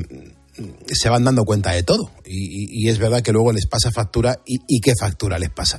[0.93, 2.11] se van dando cuenta de todo.
[2.27, 5.79] Y, es verdad que luego les pasa factura y, qué factura les pasa.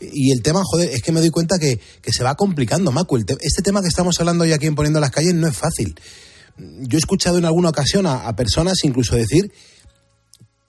[0.00, 1.80] Y el tema, joder, es que me doy cuenta que,
[2.12, 3.16] se va complicando, Macu.
[3.16, 5.94] este tema que estamos hablando ya aquí en Poniendo las Calles no es fácil.
[6.58, 9.50] Yo he escuchado en alguna ocasión a, personas incluso decir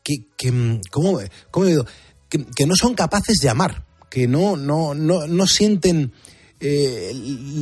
[0.05, 1.19] que, que ¿cómo,
[1.65, 1.85] digo?
[2.29, 6.13] Que, no son capaces de amar, que no, no, no, no sienten
[6.61, 7.11] eh,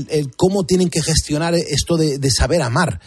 [0.10, 3.00] el, cómo tienen que gestionar esto de, de saber amar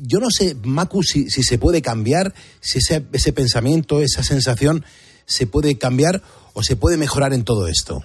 [0.00, 4.84] yo no sé, Macu, si, si se puede cambiar, si ese, ese pensamiento, esa sensación
[5.24, 6.22] se puede cambiar
[6.54, 8.04] o se puede mejorar en todo esto.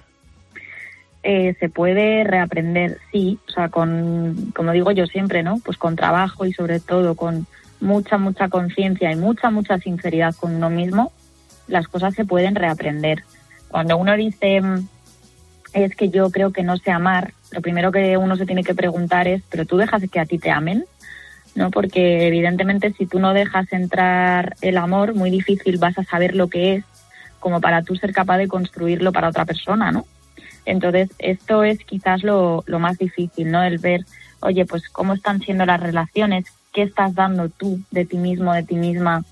[1.23, 5.59] Eh, se puede reaprender, sí, o sea, con, como digo yo siempre, ¿no?
[5.65, 7.47] Pues con trabajo y sobre todo con
[7.85, 11.13] mucha, mucha conciencia y mucha, mucha sinceridad con uno mismo,
[11.67, 13.23] las cosas se pueden reaprender.
[13.69, 14.87] Cuando uno dice, mm,
[15.73, 18.75] es que yo creo que no sé amar, lo primero que uno se tiene que
[18.75, 20.85] preguntar es, ¿pero tú dejas que a ti te amen?
[21.55, 21.71] ¿no?
[21.71, 26.49] Porque evidentemente si tú no dejas entrar el amor, muy difícil vas a saber lo
[26.49, 26.85] que es
[27.39, 30.05] como para tú ser capaz de construirlo para otra persona, ¿no?
[30.65, 33.63] Entonces, esto es quizás lo, lo más difícil, ¿no?
[33.63, 34.01] El ver,
[34.41, 36.45] oye, pues cómo están siendo las relaciones,
[36.75, 39.23] qué estás dando tú de ti mismo, de ti misma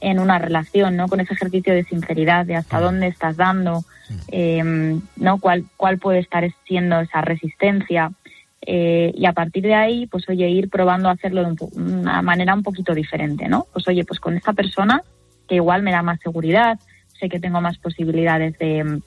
[0.00, 1.08] en una relación, ¿no?
[1.08, 3.82] Con ese ejercicio de sinceridad, de hasta dónde estás dando,
[4.28, 5.38] eh, ¿no?
[5.38, 8.12] ¿Cuál, cuál puede estar siendo esa resistencia.
[8.60, 12.52] Eh, y a partir de ahí, pues oye, ir probando a hacerlo de una manera
[12.54, 13.66] un poquito diferente, ¿no?
[13.72, 15.02] Pues oye, pues con esta persona
[15.48, 16.78] que igual me da más seguridad,
[17.18, 19.00] sé que tengo más posibilidades de,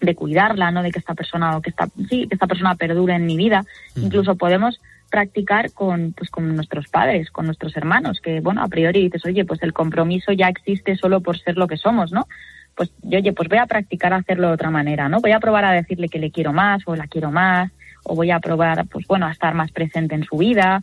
[0.00, 0.84] de cuidarla, ¿no?
[0.84, 3.64] De que esta persona o que esta, sí, que esta persona perdure en mi vida.
[3.96, 9.04] Incluso podemos practicar con, pues con nuestros padres, con nuestros hermanos, que bueno, a priori
[9.04, 12.26] dices, oye, pues el compromiso ya existe solo por ser lo que somos, ¿no?
[12.74, 15.20] Pues yo, oye, pues voy a practicar hacerlo de otra manera, ¿no?
[15.20, 17.70] Voy a probar a decirle que le quiero más o la quiero más,
[18.04, 20.80] o voy a probar, pues bueno, a estar más presente en su vida.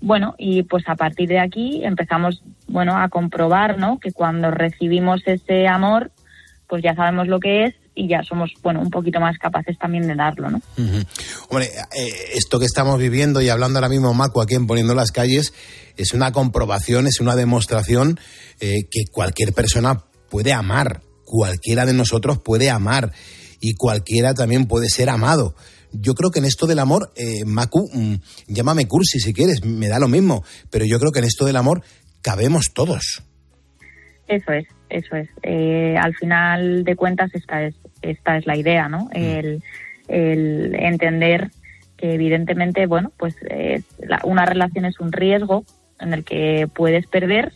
[0.00, 3.98] bueno, y pues a partir de aquí empezamos, bueno, a comprobar, ¿no?
[3.98, 6.10] Que cuando recibimos ese amor,
[6.68, 10.06] pues ya sabemos lo que es y ya somos, bueno, un poquito más capaces también
[10.06, 10.60] de darlo, ¿no?
[11.48, 15.12] Hombre, eh, esto que estamos viviendo y hablando ahora mismo, Macu, aquí en Poniendo las
[15.12, 15.52] Calles,
[15.96, 18.18] es una comprobación, es una demostración
[18.60, 23.12] eh, que cualquier persona puede amar, cualquiera de nosotros puede amar
[23.60, 25.54] y cualquiera también puede ser amado
[25.92, 28.14] yo creo que en esto del amor, eh, Macu, mm,
[28.46, 31.56] llámame cursi si quieres, me da lo mismo, pero yo creo que en esto del
[31.56, 31.82] amor
[32.22, 33.24] cabemos todos.
[34.28, 35.28] Eso es, eso es.
[35.42, 39.06] Eh, al final de cuentas esta es, esta es la idea, ¿no?
[39.06, 39.16] Mm.
[39.16, 39.62] El,
[40.08, 41.50] entender
[41.96, 43.36] que evidentemente, bueno, pues
[44.24, 45.64] una relación es un riesgo
[46.00, 47.52] en el que puedes perder,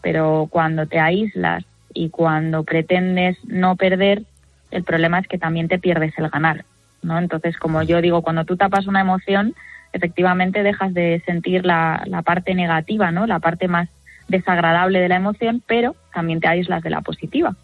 [0.00, 4.22] pero cuando te aíslas y cuando pretendes no perder,
[4.70, 6.64] el problema es que también te pierdes el ganar.
[7.02, 7.18] ¿no?
[7.18, 9.54] Entonces, como yo digo, cuando tú tapas una emoción,
[9.92, 13.26] efectivamente dejas de sentir la, la parte negativa, ¿no?
[13.26, 13.88] La parte más
[14.28, 17.56] desagradable de la emoción, pero también te aíslas de la positiva.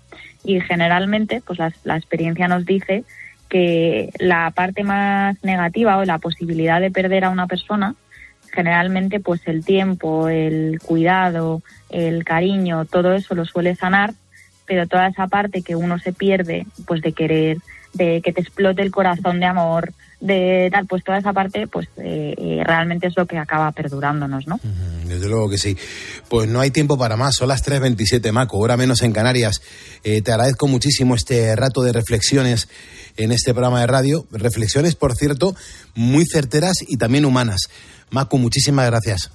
[0.42, 3.05] Y generalmente, pues la, la experiencia nos dice
[3.48, 7.94] que la parte más negativa o la posibilidad de perder a una persona,
[8.53, 14.14] generalmente pues el tiempo, el cuidado, el cariño, todo eso lo suele sanar,
[14.66, 17.59] pero toda esa parte que uno se pierde, pues de querer
[17.94, 21.88] de que te explote el corazón de amor, de tal, pues toda esa parte, pues
[21.98, 24.59] eh, eh, realmente es lo que acaba perdurándonos, ¿no?
[25.07, 25.76] Desde luego que sí.
[26.28, 29.61] Pues no hay tiempo para más, son las 3.27, Maco, hora menos en Canarias.
[30.02, 32.68] Eh, te agradezco muchísimo este rato de reflexiones
[33.16, 34.26] en este programa de radio.
[34.30, 35.54] Reflexiones, por cierto,
[35.94, 37.68] muy certeras y también humanas.
[38.11, 39.30] Maco, muchísimas gracias.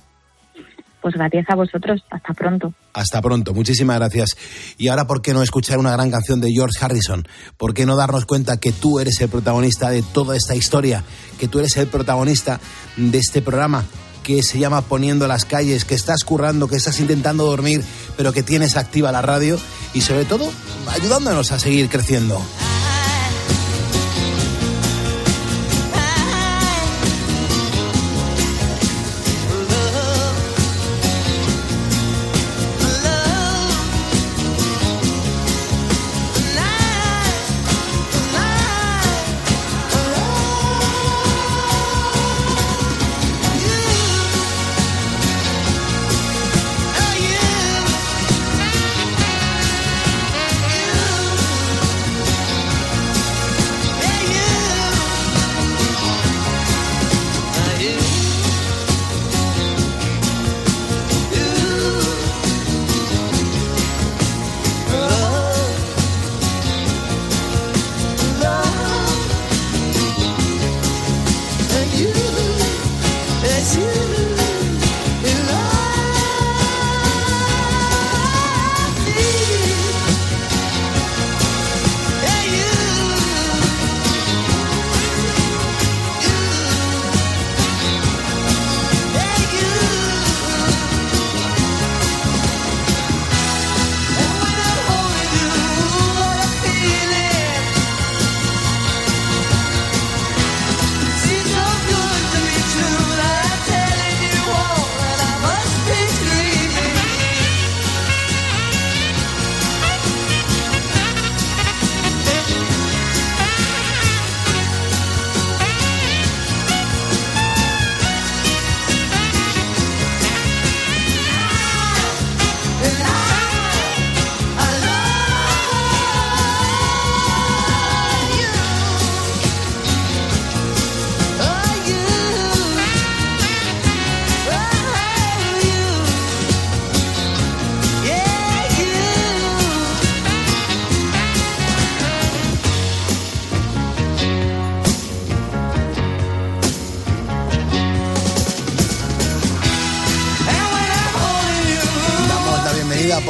[1.01, 2.03] Pues gracias a vosotros.
[2.09, 2.73] Hasta pronto.
[2.93, 3.53] Hasta pronto.
[3.53, 4.35] Muchísimas gracias.
[4.77, 7.27] Y ahora, ¿por qué no escuchar una gran canción de George Harrison?
[7.57, 11.03] ¿Por qué no darnos cuenta que tú eres el protagonista de toda esta historia?
[11.39, 12.59] Que tú eres el protagonista
[12.97, 13.85] de este programa
[14.23, 17.83] que se llama Poniendo las calles, que estás currando, que estás intentando dormir,
[18.15, 19.57] pero que tienes activa la radio
[19.93, 20.47] y sobre todo
[20.87, 22.39] ayudándonos a seguir creciendo.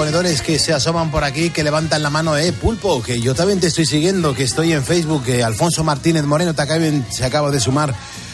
[0.09, 3.59] Ponedores que se asoman por aquí, que levantan la mano, eh, pulpo, que yo también
[3.59, 7.51] te estoy siguiendo, que estoy en Facebook, que Alfonso Martínez Moreno te acaben- se acaba
[7.51, 7.93] de sumar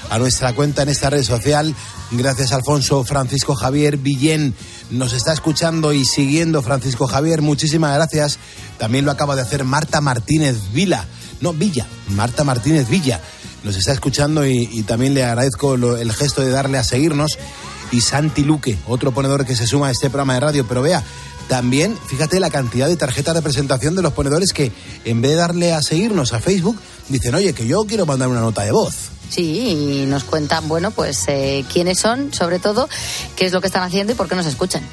[0.09, 1.75] a nuestra cuenta en esta red social.
[2.11, 3.03] Gracias, Alfonso.
[3.03, 4.55] Francisco Javier Villén
[4.89, 6.61] nos está escuchando y siguiendo.
[6.61, 8.39] Francisco Javier, muchísimas gracias.
[8.77, 11.03] También lo acaba de hacer Marta Martínez Vila.
[11.41, 11.85] No, Villa.
[12.07, 13.19] Marta Martínez Villa.
[13.65, 17.37] Nos está escuchando y, y también le agradezco lo- el gesto de darle a seguirnos.
[17.91, 20.65] Y Santi Luque, otro ponedor que se suma a este programa de radio.
[20.67, 21.03] Pero vea,
[21.47, 24.71] también, fíjate la cantidad de tarjetas de presentación de los ponedores que
[25.03, 26.77] en vez de darle a seguirnos a Facebook,
[27.09, 29.11] dicen, oye, que yo quiero mandar una nota de voz.
[29.29, 32.87] Sí, y nos cuentan, bueno, pues eh, quiénes son, sobre todo,
[33.35, 34.87] qué es lo que están haciendo y por qué nos escuchan.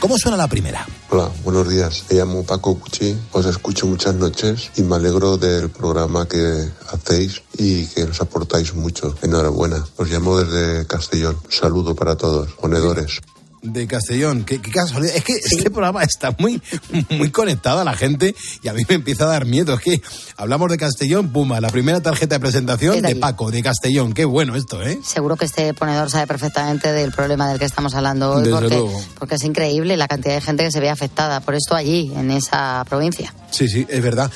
[0.00, 0.86] ¿Cómo suena la primera?
[1.10, 2.04] Hola, buenos días.
[2.10, 7.42] Me llamo Paco Cuchi, os escucho muchas noches y me alegro del programa que hacéis
[7.58, 9.14] y que nos aportáis mucho.
[9.22, 9.84] Enhorabuena.
[9.96, 11.36] Os llamo desde Castellón.
[11.44, 13.20] Un saludo para todos, ponedores.
[13.60, 15.16] De Castellón, qué, qué casualidad.
[15.16, 16.62] Es que este programa está muy,
[17.10, 19.74] muy conectado a la gente y a mí me empieza a dar miedo.
[19.74, 20.02] Es que
[20.36, 23.16] hablamos de Castellón, puma, la primera tarjeta de presentación Es de.
[23.16, 24.12] Paco, de Castellón.
[24.12, 25.00] Qué bueno esto, ¿eh?
[25.04, 28.82] Seguro que este ponedor sabe perfectamente del problema del que estamos hablando hoy, porque,
[29.18, 32.30] porque es increíble la cantidad de gente que se ve afectada por esto allí, en
[32.30, 33.34] esa provincia.
[33.50, 34.30] Sí, sí, es verdad.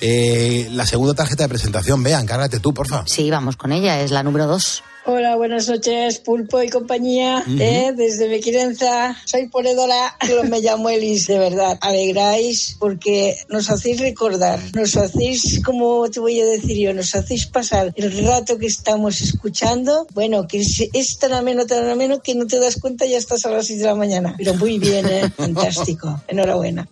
[0.00, 3.02] Eh, la segunda tarjeta de presentación, vea, encárgate tú, porfa.
[3.06, 4.84] Sí, vamos con ella, es la número dos.
[5.10, 7.42] Hola, buenas noches, Pulpo y compañía.
[7.58, 7.94] ¿eh?
[7.96, 10.14] Desde Mequirenza, soy ponedora.
[10.50, 11.78] Me llamo Elis, de verdad.
[11.80, 17.46] Alegráis porque nos hacéis recordar, nos hacéis, como te voy a decir yo, nos hacéis
[17.46, 20.06] pasar el rato que estamos escuchando.
[20.12, 23.16] Bueno, que es, es tan ameno, tan ameno que no te das cuenta y ya
[23.16, 24.34] estás a las 6 de la mañana.
[24.36, 25.30] Pero muy bien, ¿eh?
[25.38, 26.20] fantástico.
[26.28, 26.86] Enhorabuena.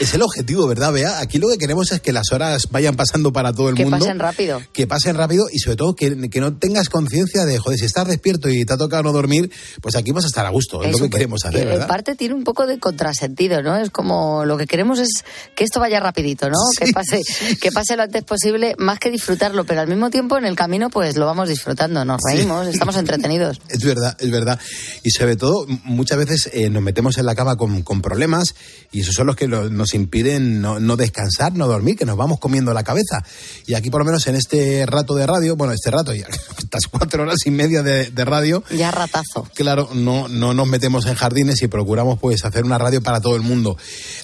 [0.00, 1.20] Es el objetivo, ¿verdad, Bea?
[1.20, 3.98] Aquí lo que queremos es que las horas vayan pasando para todo el Que mundo.
[3.98, 4.60] pasen rápido.
[4.72, 8.06] Que pasen rápido y sobre todo que, que no tengas conciencia de, joder, si estás
[8.08, 9.50] despierto y te ha tocado no dormir,
[9.80, 10.82] pues aquí vas a estar a gusto.
[10.82, 11.82] Es, lo que queremos hacer, que ¿verdad?
[11.82, 13.76] En parte tiene un poco de contrasentido, ¿no?
[13.76, 15.08] Es como lo que queremos es
[15.54, 16.58] que esto vaya rapidito, ¿no?
[16.78, 17.22] que pase,
[17.60, 20.90] que pase lo antes posible, más que disfrutarlo, pero al mismo tiempo en el camino
[20.90, 22.36] pues lo vamos disfrutando, nos Sí.
[22.36, 23.60] reímos, estamos entretenidos.
[23.68, 24.58] Es verdad, es verdad.
[25.02, 28.54] Y sobre todo, muchas veces eh, nos metemos en la cama con, con problemas
[28.92, 32.16] y esos son los que lo- nos impiden no, no descansar, no dormir, que nos
[32.16, 33.24] vamos comiendo la cabeza.
[33.66, 36.26] Y aquí, por lo menos en este rato de radio, bueno, este rato, ya,
[36.58, 39.48] estas cuatro horas y media de, de radio, Ya ratazo.
[39.54, 43.36] claro, no, no nos metemos en jardines y procuramos pues hacer una radio para todo
[43.36, 43.76] el mundo.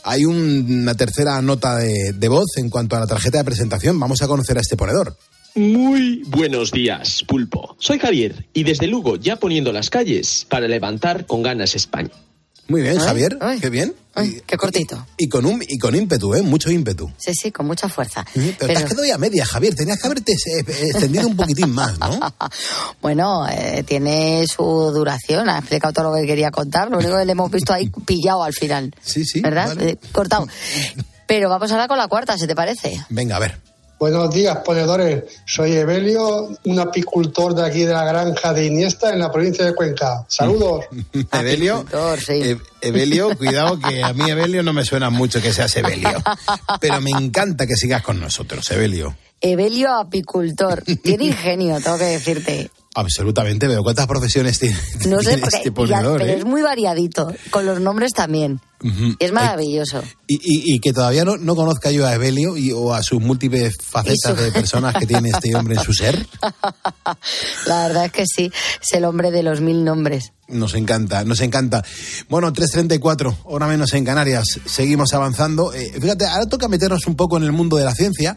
[0.04, 3.98] Hay un- una tercera nota de, de voz en cuanto a la tarjeta de presentación.
[4.00, 5.16] Vamos a conocer a este ponedor.
[5.54, 7.74] Muy buenos días, Pulpo.
[7.80, 12.10] Soy Javier y desde Lugo ya poniendo las calles para levantar con ganas España.
[12.68, 13.60] Muy bien, Ay, Javier, ay.
[13.60, 13.94] qué bien.
[14.14, 15.06] Ay, qué cortito.
[15.16, 16.42] Y con, un, y con ímpetu, ¿eh?
[16.42, 17.10] Mucho ímpetu.
[17.16, 18.26] Sí, sí, con mucha fuerza.
[18.34, 19.74] Pero, te has quedado ya a media, Javier.
[19.74, 22.18] Tenías que haberte extendido un poquitín más, ¿no?
[23.00, 27.24] Bueno, eh, tiene su duración, ha explicado todo lo que quería contar, lo único que
[27.24, 28.94] le hemos visto ahí pillado al final.
[29.02, 29.40] Sí, sí.
[29.40, 29.68] ¿Verdad?
[29.68, 29.90] vale.
[29.90, 30.46] Eh, cortado.
[31.26, 33.02] Pero vamos ahora con la cuarta, si te parece.
[33.08, 33.58] Venga, a ver.
[33.98, 35.24] Buenos días, ponedores.
[35.44, 39.74] Soy Evelio, un apicultor de aquí de la granja de Iniesta en la provincia de
[39.74, 40.24] Cuenca.
[40.28, 40.84] Saludos.
[41.32, 41.84] Evelio,
[42.28, 46.22] E- Evelio, cuidado que a mí Evelio no me suena mucho que seas Evelio.
[46.80, 49.16] Pero me encanta que sigas con nosotros, Evelio.
[49.40, 50.82] Evelio apicultor.
[51.02, 52.70] Tiene ingenio, tengo que decirte.
[52.94, 56.38] Absolutamente, veo cuántas profesiones tiene, No sé, tiene porque- este ponedor, pero ¿eh?
[56.38, 57.32] es muy variadito.
[57.50, 58.60] Con los nombres también.
[59.20, 60.02] Es maravilloso.
[60.26, 63.20] Y, y- y que todavía no, no conozca yo a Evelio y, o a sus
[63.20, 66.26] múltiples facetas su- de personas que tiene este hombre en su ser.
[67.66, 68.50] La verdad es que sí,
[68.82, 70.32] es el hombre de los mil nombres.
[70.48, 71.84] Nos encanta, nos encanta.
[72.28, 74.60] Bueno, 3.34, hora menos en Canarias.
[74.64, 75.72] Seguimos avanzando.
[75.74, 78.36] Eh, fíjate, ahora toca meternos un poco en el mundo de la ciencia.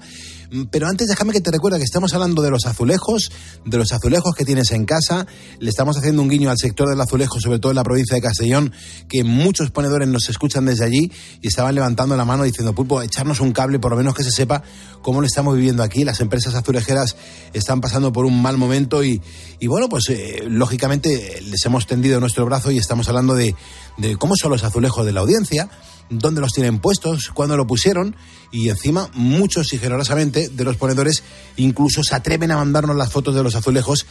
[0.52, 3.32] Mm, Pero antes déjame que te recuerde que estamos hablando de los azulejos,
[3.66, 5.26] de los azulejos que tienes en casa.
[5.60, 8.22] Le estamos haciendo un guiño al sector del azulejo, sobre todo en la provincia de
[8.22, 8.74] Castellón,
[9.10, 13.40] que muchos ponedores nos escuchan desde allí y estaban levantando la mano diciendo, pulpo, echarnos
[13.40, 14.64] un cable, por lo menos que se sepa
[15.02, 16.04] cómo lo estamos viviendo aquí.
[16.04, 17.16] Las empresas azulejeras
[17.54, 19.22] están pasando por un mal momento y,
[19.60, 23.56] y bueno, pues eh, lógicamente les hemos tendido nuestro brazo y estamos hablando de,
[23.98, 25.70] de cómo son los azulejos de la audiencia,
[26.10, 28.16] dónde los tienen puestos, cuándo lo pusieron
[28.52, 31.24] y encima muchos y generosamente de los ponedores
[31.58, 34.06] incluso se atreven a mandarnos las fotos de los azulejos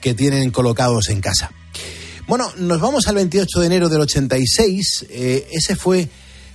[0.00, 1.50] que tienen colocados en casa.
[2.28, 5.06] Bueno, nos vamos al 28 de enero del 86.
[5.08, 6.08] eh, ese fue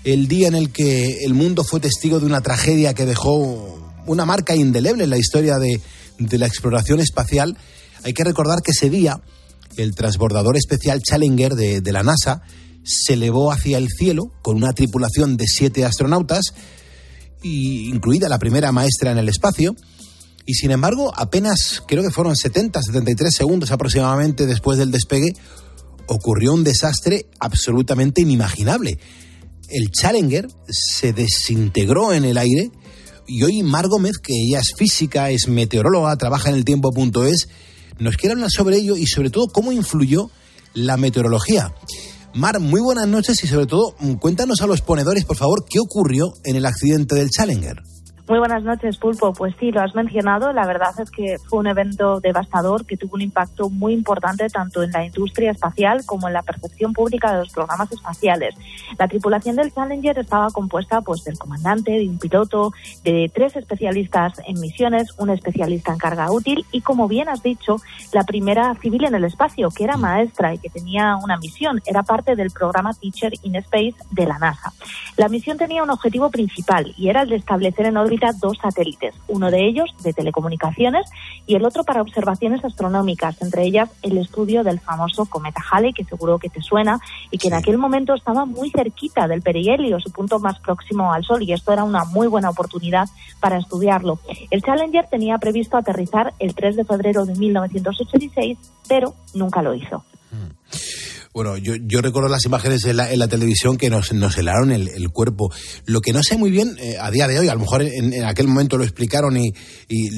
[0.04, 4.26] el día en el que el mundo fue testigo de una tragedia que dejó una
[4.26, 5.80] marca indeleble en la historia de,
[6.18, 7.58] de la exploración espacial.
[8.04, 9.22] Hay que recordar que ese día
[9.78, 12.42] el transbordador especial Challenger de, de la NASA
[12.84, 16.54] se elevó hacia el cielo con una tripulación de siete astronautas,
[17.44, 19.76] incluida la primera maestra en el espacio.
[20.46, 25.34] Y sin embargo, apenas creo que fueron 70, 73 segundos aproximadamente después del despegue,
[26.08, 29.00] ocurrió un desastre absolutamente inimaginable.
[29.70, 32.72] el Challenger se desintegró en el aire
[33.28, 37.48] y hoy Mar Gómez, que ella es física, es meteoróloga, trabaja en el tiempo.es,
[37.98, 40.30] nos quiere hablar sobre ello y sobre todo cómo influyó
[40.74, 41.74] la meteorología.
[42.34, 46.34] Mar, muy buenas noches y sobre todo cuéntanos a los ponedores, por favor, qué ocurrió
[46.46, 47.84] en el accidente del Challenger.
[48.32, 49.34] Muy buenas noches, Pulpo.
[49.34, 50.54] Pues sí, lo has mencionado.
[50.54, 54.84] La verdad es que fue un evento devastador que tuvo un impacto muy importante tanto
[54.84, 58.56] en la industria espacial como en la percepción pública de los programas espaciales.
[58.98, 62.72] La tripulación del Challenger estaba compuesta pues del comandante, de un piloto,
[63.04, 67.82] de tres especialistas en misiones, un especialista en carga útil y, como bien has dicho,
[68.14, 71.82] la primera civil en el espacio, que era maestra y que tenía una misión.
[71.86, 74.72] Era parte del programa Teacher in Space de la NASA.
[75.18, 79.16] La misión tenía un objetivo principal y era el de establecer en órbita dos satélites,
[79.28, 81.10] uno de ellos de telecomunicaciones
[81.48, 86.06] y el otro para observaciones astronómicas, entre ellas el estudio del famoso cometa Halley, que
[86.06, 87.00] seguro que te suena,
[87.32, 91.24] y que en aquel momento estaba muy cerquita del perihelio, su punto más próximo al
[91.24, 93.08] Sol, y esto era una muy buena oportunidad
[93.40, 94.20] para estudiarlo.
[94.50, 98.58] El Challenger tenía previsto aterrizar el 3 de febrero de 1986,
[98.88, 100.04] pero nunca lo hizo.
[101.34, 104.72] Bueno, yo, yo recuerdo las imágenes en la, en la televisión que nos, nos helaron
[104.72, 105.50] el, el, cuerpo.
[105.86, 108.14] Lo que no sé muy bien eh, a día de hoy, a lo mejor en,
[108.14, 109.54] en aquel momento lo explicaron y,
[109.88, 110.10] y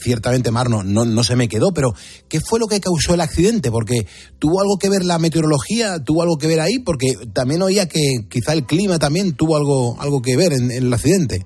[0.00, 1.94] ciertamente Mar no, no, no, se me quedó, pero
[2.26, 3.70] ¿qué fue lo que causó el accidente?
[3.70, 4.06] Porque
[4.38, 8.00] tuvo algo que ver la meteorología, tuvo algo que ver ahí, porque también oía que
[8.30, 11.44] quizá el clima también tuvo algo, algo que ver en, en el accidente.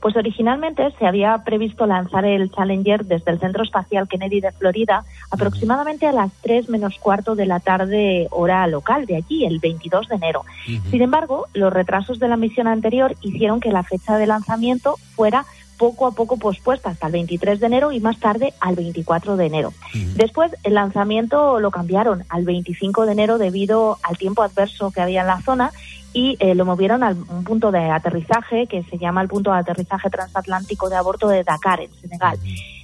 [0.00, 5.04] Pues originalmente se había previsto lanzar el Challenger desde el Centro Espacial Kennedy de Florida
[5.30, 10.08] aproximadamente a las 3 menos cuarto de la tarde hora local de allí, el 22
[10.08, 10.40] de enero.
[10.40, 10.90] Uh -huh.
[10.90, 15.44] Sin embargo, los retrasos de la misión anterior hicieron que la fecha de lanzamiento fuera
[15.78, 19.46] poco a poco pospuesta hasta el 23 de enero y más tarde al 24 de
[19.46, 19.68] enero.
[19.68, 20.12] Uh -huh.
[20.14, 25.20] Después el lanzamiento lo cambiaron al 25 de enero debido al tiempo adverso que había
[25.20, 25.70] en la zona
[26.16, 29.58] y eh, lo movieron a un punto de aterrizaje que se llama el punto de
[29.58, 32.38] aterrizaje transatlántico de aborto de Dakar, en Senegal.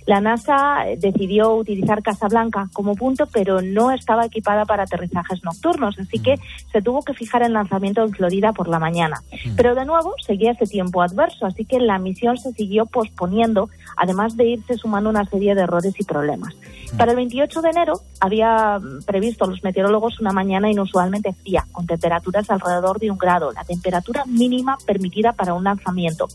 [0.07, 6.19] La NASA decidió utilizar Casablanca como punto, pero no estaba equipada para aterrizajes nocturnos, así
[6.19, 6.35] que
[6.71, 9.23] se tuvo que fijar el lanzamiento en Florida por la mañana.
[9.57, 14.37] Pero de nuevo seguía ese tiempo adverso, así que la misión se siguió posponiendo, además
[14.37, 16.55] de irse sumando una serie de errores y problemas.
[16.97, 22.51] Para el 28 de enero había previsto los meteorólogos una mañana inusualmente fría, con temperaturas
[22.51, 26.29] alrededor de un grado, la temperatura mínima permitida para un lanzamiento.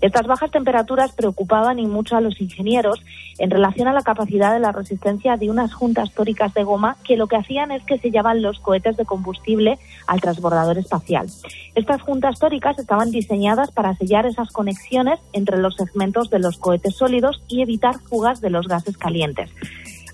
[0.00, 3.02] Estas bajas temperaturas preocupaban y mucho a los ingenieros
[3.38, 7.16] en relación a la capacidad de la resistencia de unas juntas tóricas de goma que
[7.16, 11.26] lo que hacían es que sellaban los cohetes de combustible al transbordador espacial.
[11.74, 16.96] Estas juntas tóricas estaban diseñadas para sellar esas conexiones entre los segmentos de los cohetes
[16.96, 19.50] sólidos y evitar fugas de los gases calientes.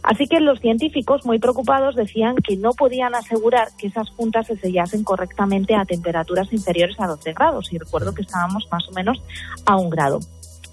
[0.09, 4.57] Así que los científicos, muy preocupados, decían que no podían asegurar que esas juntas se
[4.57, 7.71] sellasen correctamente a temperaturas inferiores a 12 grados.
[7.75, 9.23] Y recuerdo que estábamos más o menos
[9.67, 10.21] a un grado.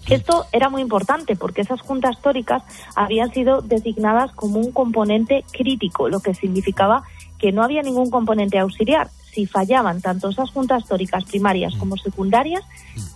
[0.10, 2.64] Esto era muy importante porque esas juntas tóricas
[2.96, 7.04] habían sido designadas como un componente crítico, lo que significaba
[7.38, 9.10] que no había ningún componente auxiliar.
[9.36, 12.64] Si fallaban tanto esas juntas tóricas primarias como secundarias,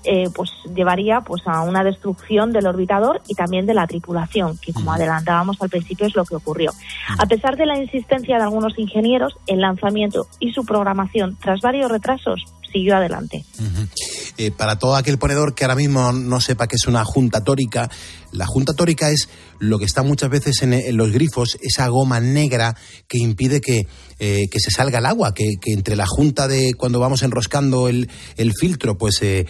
[0.04, 4.74] eh, pues llevaría pues a una destrucción del orbitador y también de la tripulación, que
[4.74, 6.72] como adelantábamos al principio es lo que ocurrió.
[7.18, 11.90] A pesar de la insistencia de algunos ingenieros, el lanzamiento y su programación, tras varios
[11.90, 13.46] retrasos, siguió adelante.
[13.60, 13.90] Uh -huh.
[14.38, 17.90] eh, para todo aquel ponedor que ahora mismo no sepa qué es una junta tórica,
[18.32, 22.76] la junta tórica es lo que está muchas veces en, los grifos, esa goma negra
[23.08, 23.88] que impide que,
[24.20, 27.88] eh, que se salga el agua, que, que, entre la junta de cuando vamos enroscando
[27.88, 29.46] el, el filtro, pues eh,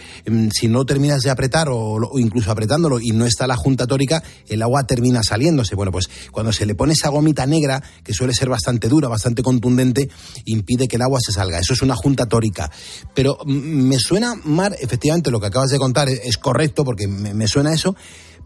[0.52, 4.22] si no terminas de apretar o, o, incluso apretándolo y no está la junta tórica,
[4.48, 5.74] el agua termina saliéndose.
[5.74, 9.42] Bueno, pues cuando se le pone esa gomita negra, que suele ser bastante dura, bastante
[9.42, 10.08] contundente,
[10.44, 11.58] impide que el agua se salga.
[11.58, 12.70] Eso es una junta tórica.
[13.14, 17.72] Pero me suena, Mar, efectivamente lo que acabas de contar es, correcto porque me, suena
[17.72, 17.94] eso,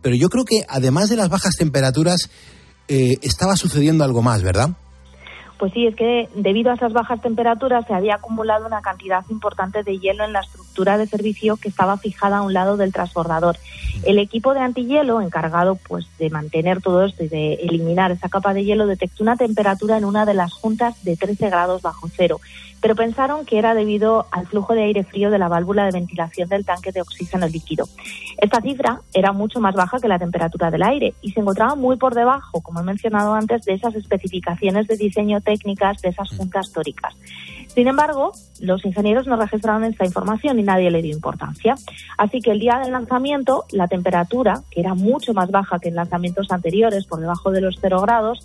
[0.05, 2.29] pero yo creo que además de las bajas temperaturas
[2.89, 4.73] eh, estaba sucediendo algo más, ¿verdad?
[5.59, 9.83] Pues sí, es que debido a esas bajas temperaturas se había acumulado una cantidad importante
[9.83, 13.57] de hielo en la estructura de servicio que estaba fijada a un lado del transbordador.
[14.05, 18.53] El equipo de antihielo encargado pues de mantener todo esto y de eliminar esa capa
[18.53, 22.43] de hielo detectó una temperatura en una de las juntas de 13 grados bajo cero,
[22.85, 26.51] pero pensaron que era debido al flujo de aire frío de la válvula de ventilación
[26.51, 27.89] del tanque de oxígeno líquido.
[28.37, 31.97] Esta cifra era mucho más baja que la temperatura del aire y se encontraba muy
[31.97, 36.73] por debajo, como he mencionado antes, de esas especificaciones de diseño técnicas de esas juntas
[36.73, 37.15] tóricas.
[37.75, 41.75] Sin embargo, los ingenieros no registraron esta información y nadie le dio importancia.
[42.19, 45.97] Así que el día del lanzamiento, la temperatura, que era mucho más baja que en
[45.97, 48.41] lanzamientos anteriores, por debajo de los cero grados,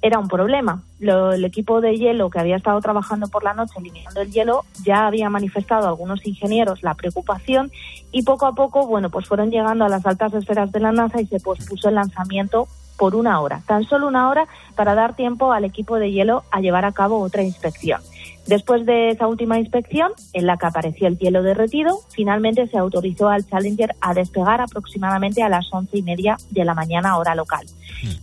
[0.00, 0.82] era un problema.
[0.98, 4.64] Lo- el equipo de hielo que había estado trabajando por la noche eliminando el hielo
[4.84, 7.70] ya había manifestado a algunos ingenieros la preocupación
[8.12, 11.20] y poco a poco, bueno, pues fueron llegando a las altas esferas de la NASA
[11.20, 15.52] y se pospuso el lanzamiento por una hora, tan solo una hora para dar tiempo
[15.52, 18.00] al equipo de hielo a llevar a cabo otra inspección.
[18.46, 23.28] Después de esa última inspección, en la que apareció el hielo derretido, finalmente se autorizó
[23.28, 27.64] al Challenger a despegar aproximadamente a las once y media de la mañana hora local.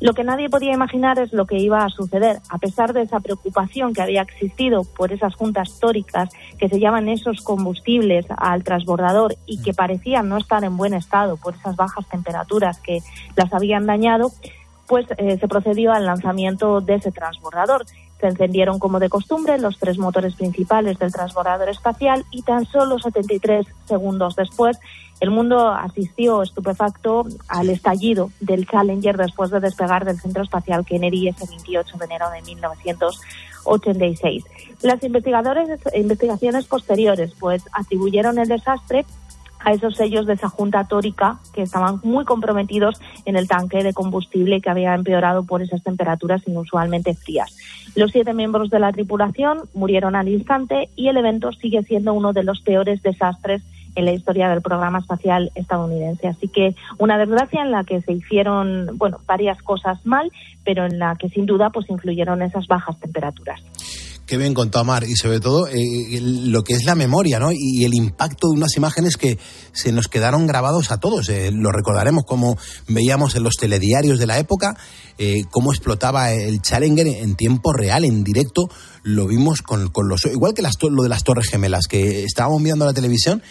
[0.01, 2.39] Lo que nadie podía imaginar es lo que iba a suceder.
[2.49, 7.07] A pesar de esa preocupación que había existido por esas juntas tóricas que se llaman
[7.07, 12.07] esos combustibles al transbordador y que parecían no estar en buen estado por esas bajas
[12.09, 12.99] temperaturas que
[13.37, 14.31] las habían dañado,
[14.87, 17.85] pues eh, se procedió al lanzamiento de ese transbordador.
[18.19, 22.99] Se encendieron como de costumbre los tres motores principales del transbordador espacial y tan solo
[22.99, 24.79] 73 segundos después
[25.19, 31.27] el mundo asistió estupefacto al estallido del Challenger después de despegar del Centro Espacial Kennedy
[31.27, 34.45] ese 28 de enero de 1986.
[34.81, 39.05] Las investigadores, investigaciones posteriores pues atribuyeron el desastre
[39.59, 43.93] a esos sellos de esa junta tórica que estaban muy comprometidos en el tanque de
[43.93, 47.55] combustible que había empeorado por esas temperaturas inusualmente frías.
[47.95, 52.33] Los siete miembros de la tripulación murieron al instante y el evento sigue siendo uno
[52.33, 53.61] de los peores desastres
[53.95, 56.27] en la historia del programa espacial estadounidense.
[56.27, 60.31] Así que una desgracia en la que se hicieron, bueno, varias cosas mal,
[60.63, 63.61] pero en la que sin duda pues influyeron esas bajas temperaturas.
[64.29, 65.73] Qué bien contado, Mar, y sobre todo eh,
[66.11, 67.49] el- lo que es la memoria, ¿no?
[67.51, 69.39] Y el impacto de unas imágenes que
[69.71, 71.29] se nos quedaron grabados a todos.
[71.29, 72.55] Eh, lo recordaremos como
[72.87, 74.77] veíamos en los telediarios de la época,
[75.17, 78.69] eh, cómo explotaba el Challenger en tiempo real, en directo.
[79.01, 80.23] Lo vimos con, con los.
[80.25, 83.41] Igual que lo de las Torres Gemelas, que estábamos viendo la televisión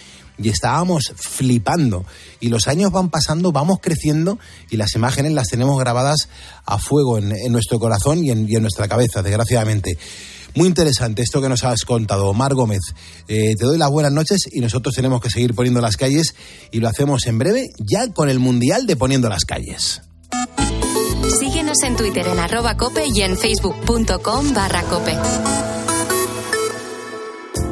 [0.40, 2.04] y estábamos flipando.
[2.38, 4.38] Y los años van pasando, vamos creciendo
[4.70, 6.28] y las imágenes las tenemos grabadas
[6.64, 9.98] a fuego en, en nuestro corazón y en, y en nuestra cabeza, desgraciadamente.
[10.58, 12.80] Muy interesante esto que nos has contado, Omar Gómez.
[13.28, 16.34] Eh, te doy las buenas noches y nosotros tenemos que seguir poniendo las calles
[16.72, 20.02] y lo hacemos en breve ya con el Mundial de Poniendo las calles.
[21.38, 25.16] Síguenos en Twitter en cope y en facebook.com barra cope.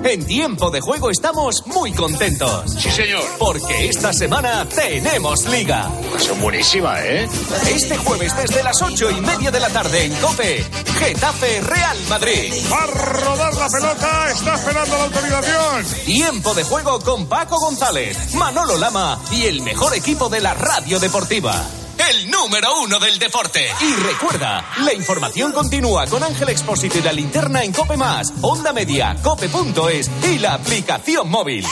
[0.08, 2.76] En tiempo de juego estamos muy contentos.
[2.78, 3.24] Sí, señor.
[3.40, 5.90] Porque esta semana tenemos liga.
[6.18, 7.28] Son buenísima, ¿eh?
[7.68, 10.64] Este jueves desde las ocho y media de la tarde en COPE,
[11.00, 12.52] Getafe Real Madrid.
[12.72, 15.84] A rodar la pelota, está esperando la autorización.
[16.04, 21.00] Tiempo de juego con Paco González, Manolo Lama y el mejor equipo de la radio
[21.00, 21.64] deportiva.
[21.98, 23.66] El número uno del deporte.
[23.80, 28.72] Y recuerda, la información continúa con Ángel Expósito y la linterna en Cope Más, Onda
[28.72, 31.64] Media, Cope.es y la aplicación móvil.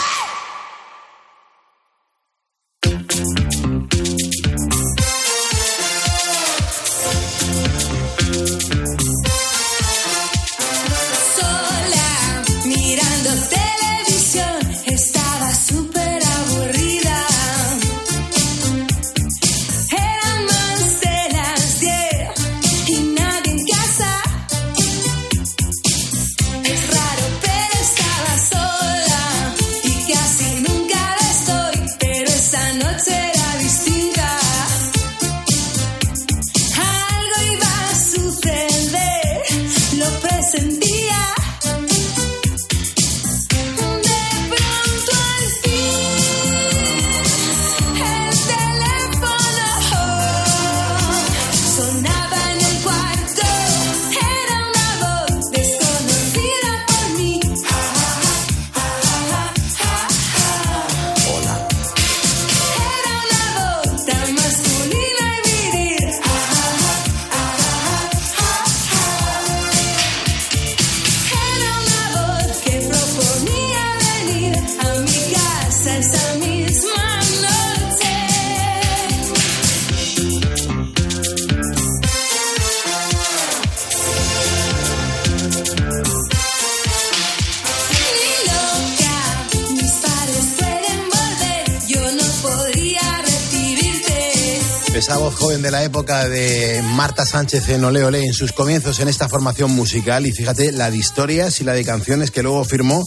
[97.55, 101.61] Sánchez en Ole en sus comienzos en esta formación musical y fíjate la de historias
[101.61, 103.05] y la de canciones que luego firmó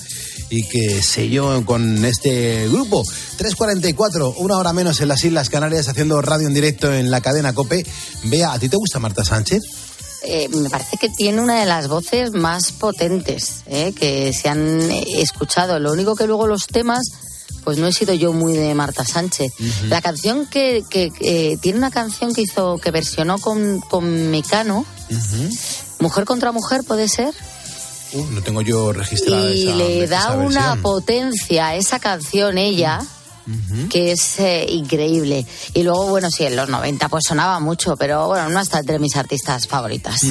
[0.49, 3.03] y que selló con este grupo.
[3.03, 7.51] 3.44, una hora menos en las Islas Canarias haciendo radio en directo en la cadena
[7.51, 7.85] Cope.
[8.23, 9.63] Vea, ¿a ti te gusta Marta Sánchez?
[10.23, 14.79] Eh, me parece que tiene una de las voces más potentes eh, que se han
[15.07, 15.77] escuchado.
[15.77, 17.01] Lo único que luego los temas
[17.67, 19.51] pues no he sido yo muy de Marta Sánchez.
[19.89, 24.85] La canción que, que, eh, tiene una canción que hizo, que versionó con, con Mecano.
[25.99, 27.33] Mujer contra Mujer, ¿puede ser?
[28.13, 32.57] Uh, no tengo yo registrada y esa, le esa da una potencia a esa canción
[32.57, 33.01] ella
[33.89, 38.27] que es eh, increíble y luego bueno sí en los 90 pues sonaba mucho pero
[38.27, 40.21] bueno no está entre mis artistas favoritas.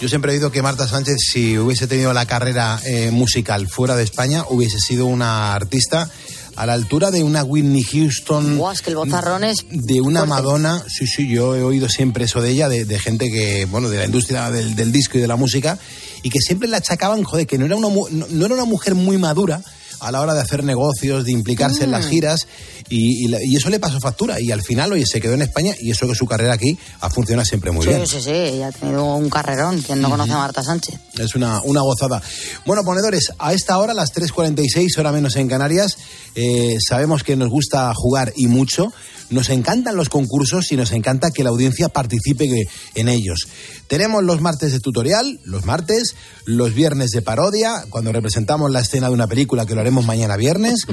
[0.00, 3.96] Yo siempre he oído que Marta Sánchez, si hubiese tenido la carrera eh, musical fuera
[3.96, 6.10] de España, hubiese sido una artista
[6.56, 10.20] a la altura de una Whitney Houston, Guau, es que el bozarrón es de una
[10.26, 10.42] fuerte.
[10.42, 10.82] Madonna.
[10.88, 13.98] Sí, sí, yo he oído siempre eso de ella, de, de gente que, bueno, de
[13.98, 15.78] la industria del, del disco y de la música,
[16.22, 18.94] y que siempre le achacaban, joder, que no era una, no, no era una mujer
[18.94, 19.62] muy madura
[20.00, 22.08] a la hora de hacer negocios, de implicarse en las Mm.
[22.10, 22.46] giras,
[22.88, 24.40] y, y la- y eso le pasó factura.
[24.40, 27.10] Y al final, oye, se quedó en España, y eso que su carrera aquí ha
[27.10, 28.06] funcionado siempre muy sí, bien.
[28.06, 29.80] sí, sí, ella ha tenido un carrerón.
[29.82, 30.94] Quien no conoce a Marta Sánchez?
[31.18, 32.22] Es una, una gozada.
[32.64, 35.96] Bueno, ponedores, a esta hora, las 3.46, hora menos en Canarias,
[36.34, 38.92] eh, sabemos que nos gusta jugar y mucho.
[39.28, 42.48] Nos encantan los concursos y nos encanta que la audiencia participe
[42.94, 43.48] en ellos.
[43.88, 46.14] Tenemos los martes de tutorial, los martes,
[46.44, 50.36] los viernes de parodia, cuando representamos la escena de una película que lo haremos mañana
[50.36, 50.86] viernes.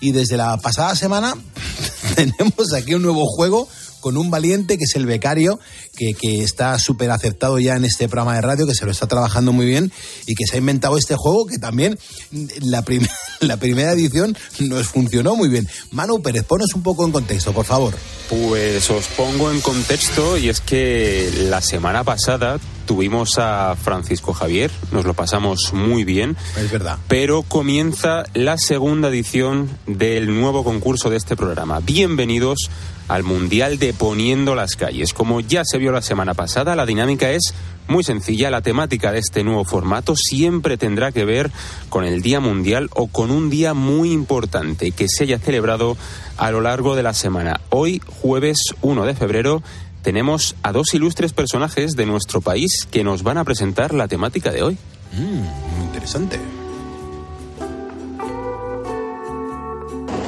[0.00, 1.33] Y desde la pasada semana
[2.14, 3.68] tenemos aquí un nuevo juego
[4.04, 5.58] con un valiente que es el becario,
[5.96, 9.06] que, que está súper aceptado ya en este programa de radio, que se lo está
[9.06, 9.90] trabajando muy bien
[10.26, 11.98] y que se ha inventado este juego que también
[12.30, 12.84] mm, la,
[13.40, 15.66] la primera edición nos funcionó muy bien.
[15.90, 17.94] Manu Pérez, ponos un poco en contexto, por favor.
[18.28, 24.70] Pues os pongo en contexto y es que la semana pasada tuvimos a Francisco Javier,
[24.92, 26.36] nos lo pasamos muy bien.
[26.56, 26.98] Es verdad.
[27.08, 31.80] Pero comienza la segunda edición del nuevo concurso de este programa.
[31.80, 32.70] Bienvenidos
[33.08, 35.12] al Mundial de Poniendo las Calles.
[35.12, 37.54] Como ya se vio la semana pasada, la dinámica es
[37.88, 38.50] muy sencilla.
[38.50, 41.50] La temática de este nuevo formato siempre tendrá que ver
[41.88, 45.96] con el Día Mundial o con un día muy importante que se haya celebrado
[46.36, 47.60] a lo largo de la semana.
[47.70, 49.62] Hoy, jueves 1 de febrero,
[50.04, 54.52] tenemos a dos ilustres personajes de nuestro país que nos van a presentar la temática
[54.52, 54.78] de hoy.
[55.12, 56.38] Mm, muy interesante.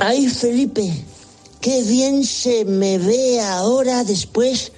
[0.01, 0.91] Ay, Felipe,
[1.61, 4.73] qué bien se me ve ahora después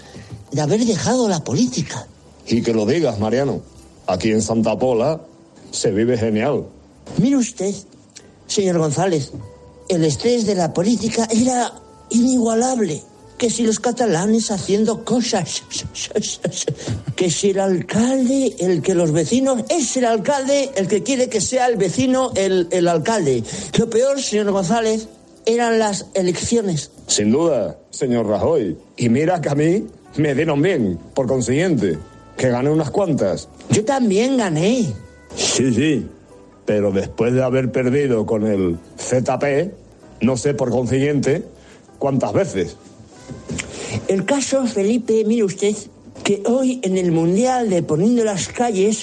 [0.51, 2.07] de haber dejado la política.
[2.47, 3.63] Y que lo digas, Mariano.
[4.09, 5.21] Aquí en Santa Pola
[5.71, 6.65] se vive genial.
[7.19, 7.75] Mire usted,
[8.49, 9.31] señor González,
[9.89, 11.73] el estrés de la política era
[12.11, 13.03] inigualable.
[13.39, 15.63] Que si los catalanes haciendo cosas,
[17.15, 21.41] que si el alcalde, el que los vecinos, es el alcalde el que quiere que
[21.41, 23.45] sea el vecino el, el alcalde.
[23.79, 25.07] Lo peor, señor González,
[25.47, 26.91] eran las elecciones.
[27.07, 28.77] Sin duda, señor Rajoy.
[28.97, 29.87] Y mira que a mí
[30.17, 31.97] me dieron bien, por consiguiente,
[32.37, 33.49] que gané unas cuantas.
[33.71, 34.93] Yo también gané.
[35.35, 36.07] Sí, sí.
[36.67, 39.73] Pero después de haber perdido con el ZP,
[40.21, 41.45] no sé por consiguiente
[41.99, 42.77] cuántas veces.
[44.09, 45.75] El caso, Felipe, mire usted,
[46.25, 49.01] que hoy en el Mundial de Poniendo las Calles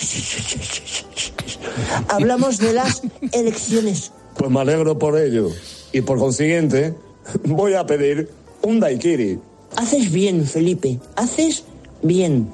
[2.07, 4.11] hablamos de las elecciones.
[4.37, 5.49] Pues me alegro por ello.
[5.91, 6.93] Y por consiguiente,
[7.45, 8.29] voy a pedir
[8.61, 9.39] un daiquiri.
[9.77, 11.63] Haces bien, Felipe, haces
[12.01, 12.51] bien.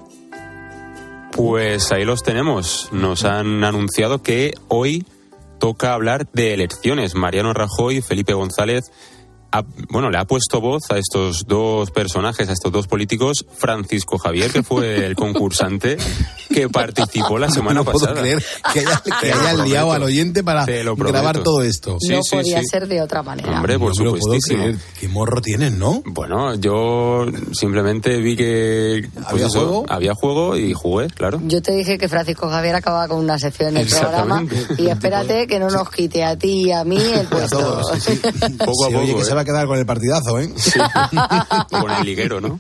[1.31, 2.89] Pues ahí los tenemos.
[2.91, 5.05] Nos han anunciado que hoy
[5.59, 7.15] toca hablar de elecciones.
[7.15, 8.91] Mariano Rajoy y Felipe González
[9.51, 14.17] ha- bueno, le ha puesto voz a estos dos personajes, a estos dos políticos, Francisco
[14.17, 15.97] Javier, que fue el concursante
[16.53, 18.19] que participó la semana no puedo pasada.
[18.21, 18.43] creer
[18.73, 21.97] que haya, que haya liado al oyente para grabar todo esto.
[21.99, 22.67] Sí, no sí, podía sí.
[22.67, 23.51] ser de otra manera.
[23.55, 24.65] Hombre, por No puedo supuestísimo.
[24.99, 26.01] Qué morro tienes, ¿no?
[26.05, 29.85] Bueno, yo simplemente vi que pues ¿Había eso, juego?
[29.89, 31.39] había juego y jugué, claro.
[31.45, 34.43] Yo te dije que Francisco Javier acababa con una sección en el programa
[34.77, 37.81] y espérate que no nos quite a ti y a mí el puesto.
[38.65, 39.40] Poco a poco.
[39.41, 40.49] Va a quedar con el partidazo, ¿eh?
[41.71, 42.59] Con el liguero, ¿no?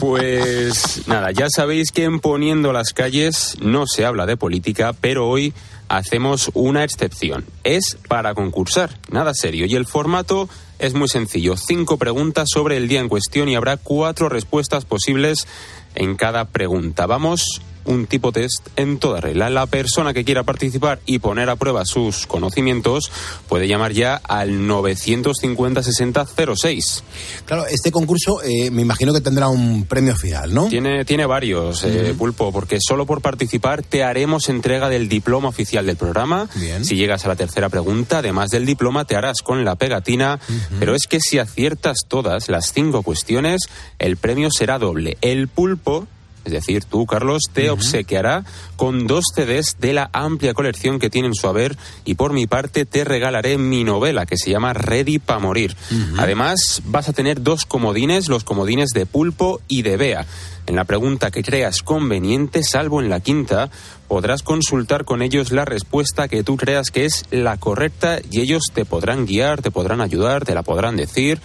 [0.00, 5.28] Pues nada, ya sabéis que en Poniendo las calles no se habla de política, pero
[5.28, 5.54] hoy
[5.88, 7.44] hacemos una excepción.
[7.62, 9.66] Es para concursar, nada serio.
[9.66, 11.56] Y el formato es muy sencillo.
[11.56, 15.46] Cinco preguntas sobre el día en cuestión y habrá cuatro respuestas posibles
[15.94, 17.06] en cada pregunta.
[17.06, 19.50] Vamos un tipo test en toda regla.
[19.50, 23.10] La persona que quiera participar y poner a prueba sus conocimientos
[23.48, 27.02] puede llamar ya al 950-6006.
[27.46, 30.68] Claro, este concurso eh, me imagino que tendrá un premio final, ¿no?
[30.68, 35.84] Tiene, tiene varios, eh, Pulpo, porque solo por participar te haremos entrega del diploma oficial
[35.86, 36.48] del programa.
[36.82, 40.38] Si llegas a la tercera pregunta, además del diploma, te harás con la pegatina.
[40.78, 43.62] Pero es que si aciertas todas las cinco cuestiones,
[43.98, 45.16] el premio será doble.
[45.20, 46.06] El Pulpo
[46.48, 48.42] es decir, tú, Carlos, te obsequiará
[48.76, 51.76] con dos CDs de la amplia colección que tiene en su haber
[52.06, 55.76] y por mi parte te regalaré mi novela que se llama Ready pa' morir.
[56.16, 60.26] Además, vas a tener dos comodines, los comodines de Pulpo y de Bea.
[60.66, 63.68] En la pregunta que creas conveniente, salvo en la quinta,
[64.06, 68.62] podrás consultar con ellos la respuesta que tú creas que es la correcta y ellos
[68.72, 71.40] te podrán guiar, te podrán ayudar, te la podrán decir.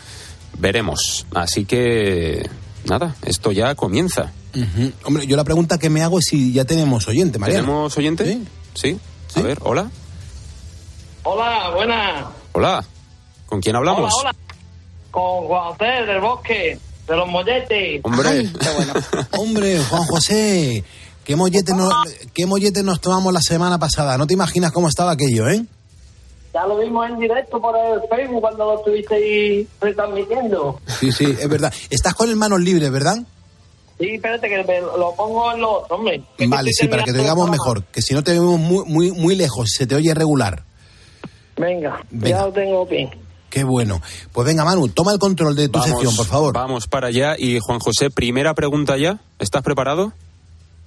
[0.58, 1.26] Veremos.
[1.34, 2.50] Así que,
[2.86, 4.32] nada, esto ya comienza.
[5.06, 7.56] Hombre, yo la pregunta que me hago es si ya tenemos oyente, María.
[7.62, 8.40] ¿Tenemos oyente?
[8.76, 9.00] Sí.
[9.36, 9.90] A ver, hola.
[11.24, 12.26] Hola, buenas.
[12.52, 12.86] Hola.
[13.48, 14.14] ¿Con quién hablamos?
[14.14, 14.36] Hola, hola.
[15.10, 18.02] Con Juan José del Bosque, de los Molletes.
[18.04, 18.52] Hombre.
[19.32, 20.84] Hombre, Juan José,
[21.24, 21.94] qué mollete, nos,
[22.34, 24.18] qué mollete nos tomamos la semana pasada.
[24.18, 25.66] No te imaginas cómo estaba aquello, ¿eh?
[26.54, 30.80] Ya lo vimos en directo por el Facebook cuando lo estuvisteis retransmitiendo.
[31.00, 31.74] Sí, sí, es verdad.
[31.90, 33.18] Estás con el manos libres, ¿verdad?
[34.00, 36.22] Sí, espérate que me lo pongo en los otros, hombre.
[36.48, 37.48] Vale, sí, para que te programa.
[37.50, 37.84] mejor.
[37.86, 40.64] Que si no te vemos muy, muy, muy lejos, se te oye regular.
[41.58, 42.30] Venga, Venga.
[42.30, 43.10] ya lo tengo bien.
[43.50, 44.02] Qué bueno.
[44.32, 46.54] Pues venga, Manu, toma el control de tu sección, por favor.
[46.54, 47.36] Vamos para allá.
[47.38, 49.20] Y Juan José, primera pregunta ya.
[49.38, 50.12] ¿Estás preparado?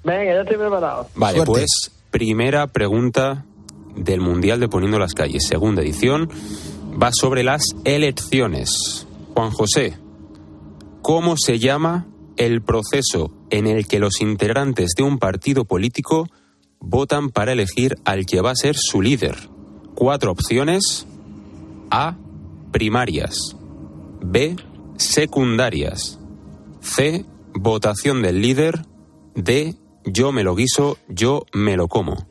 [0.02, 1.08] Venga, ya estoy preparado.
[1.14, 1.52] Vale, Suerte.
[1.52, 3.44] pues primera pregunta
[3.97, 6.28] del Mundial de Poniendo las Calles, segunda edición,
[7.03, 9.07] va sobre las elecciones.
[9.34, 9.99] Juan José,
[11.03, 16.28] ¿cómo se llama el proceso en el que los integrantes de un partido político
[16.78, 19.36] votan para elegir al que va a ser su líder?
[19.94, 21.07] Cuatro opciones.
[21.90, 22.16] A.
[22.72, 23.57] Primarias.
[24.20, 24.57] B.
[24.97, 26.18] Secundarias.
[26.80, 27.24] C.
[27.55, 28.84] Votación del líder.
[29.34, 29.74] D.
[30.05, 32.28] Yo me lo guiso, yo me lo como.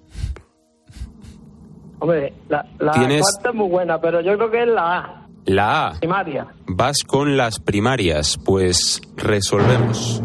[2.06, 5.28] Hombre, la, la Tienes- cuarta es muy buena, pero yo creo que es la A,
[5.46, 5.94] La A.
[5.98, 6.46] primaria.
[6.68, 8.38] Vas con las primarias.
[8.46, 10.22] Pues resolvemos.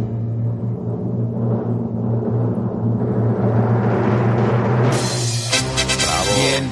[6.37, 6.71] Bien.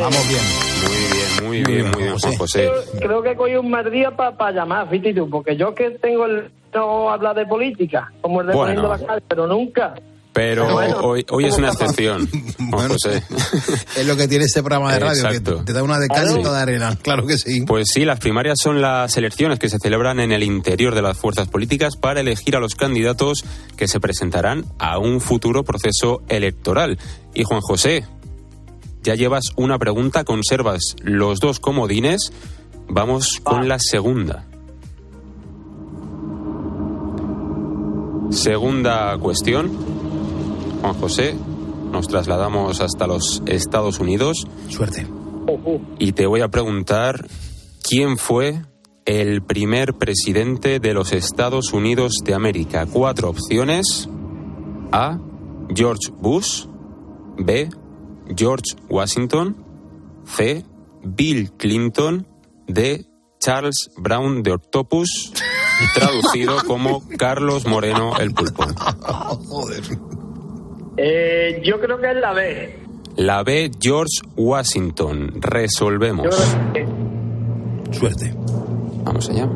[0.00, 0.42] Vamos bien.
[0.84, 2.70] Muy bien, muy bien, muy bien, Juan José.
[3.00, 6.50] Creo que cogí un mal día para llamar, fíjate tú, porque yo que tengo el
[6.72, 8.74] no hablar de política, como el de Bueno.
[8.82, 9.94] poniendo la calle, pero nunca.
[10.34, 12.28] Pero Bueno, hoy, hoy es una ¿cómo excepción,
[12.72, 13.22] Juan José.
[13.96, 15.58] Es lo que tiene este programa de radio, Exacto.
[15.58, 16.98] que te da una de cal y otra de arena.
[17.00, 17.60] Claro que sí.
[17.60, 21.16] Pues sí, las primarias son las elecciones que se celebran en el interior de las
[21.16, 23.44] fuerzas políticas para elegir a los candidatos
[23.76, 26.98] que se presentarán a un futuro proceso electoral.
[27.32, 28.04] Y Juan José,
[29.04, 32.32] ya llevas una pregunta, conservas los dos comodines.
[32.88, 34.46] Vamos con la segunda.
[38.30, 39.93] Segunda cuestión.
[40.84, 41.34] Juan José,
[41.92, 44.46] nos trasladamos hasta los Estados Unidos.
[44.68, 45.06] Suerte.
[45.98, 47.26] Y te voy a preguntar
[47.82, 48.66] quién fue
[49.06, 52.84] el primer presidente de los Estados Unidos de América.
[52.84, 54.10] Cuatro opciones.
[54.92, 55.18] A.
[55.74, 56.66] George Bush.
[57.38, 57.70] B.
[58.36, 59.56] George Washington.
[60.26, 60.66] C.
[61.02, 62.26] Bill Clinton.
[62.66, 63.06] D.
[63.40, 65.32] Charles Brown de Octopus,
[65.94, 68.64] traducido como Carlos Moreno el Pulpo.
[69.48, 69.82] Joder.
[70.96, 72.78] Eh, yo creo que es la B.
[73.16, 73.70] La B.
[73.80, 75.32] George Washington.
[75.40, 76.26] Resolvemos.
[76.26, 76.30] Yo
[76.72, 76.72] creo
[77.90, 78.34] que- Suerte.
[79.04, 79.48] Vamos allá.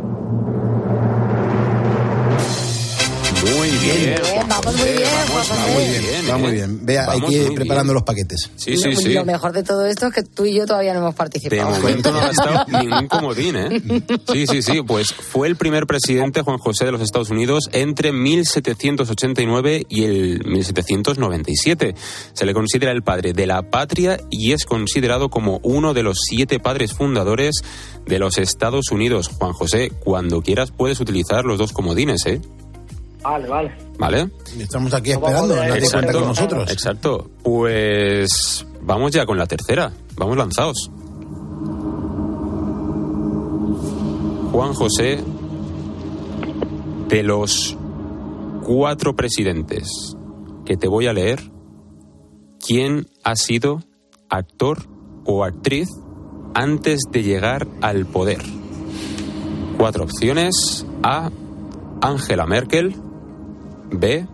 [3.96, 4.20] Bien.
[4.32, 6.30] Juan vamos muy bien, va muy bien.
[6.30, 6.52] Va muy ¿eh?
[6.52, 6.86] bien.
[6.86, 7.94] Vea, hay que ir preparando bien.
[7.94, 8.50] los paquetes.
[8.56, 9.12] Sí, sí, sí.
[9.14, 11.70] Lo mejor de todo esto es que tú y yo todavía no hemos De participado.
[11.70, 13.82] momento no ha estado ningún comodín, ¿eh?
[14.32, 14.82] Sí, sí, sí.
[14.82, 20.44] Pues fue el primer presidente Juan José de los Estados Unidos entre 1789 y el
[20.44, 21.94] 1797.
[22.32, 26.18] Se le considera el padre de la patria y es considerado como uno de los
[26.26, 27.62] siete padres fundadores
[28.06, 29.28] de los Estados Unidos.
[29.28, 32.40] Juan José, cuando quieras puedes utilizar los dos comodines, ¿eh?
[33.22, 33.76] Vale, vale.
[33.98, 34.30] ¿Vale?
[34.58, 36.70] Estamos aquí esperando, nadie cuenta con nosotros.
[36.70, 37.30] Exacto.
[37.42, 39.92] Pues vamos ya con la tercera.
[40.16, 40.90] Vamos lanzados.
[44.52, 45.22] Juan José,
[47.08, 47.76] de los
[48.64, 50.16] cuatro presidentes
[50.64, 51.50] que te voy a leer,
[52.64, 53.82] ¿quién ha sido
[54.28, 54.88] actor
[55.24, 55.88] o actriz
[56.54, 58.42] antes de llegar al poder?
[59.76, 60.84] Cuatro opciones.
[61.02, 61.30] A.
[62.00, 62.96] Angela Merkel.
[63.90, 64.26] B.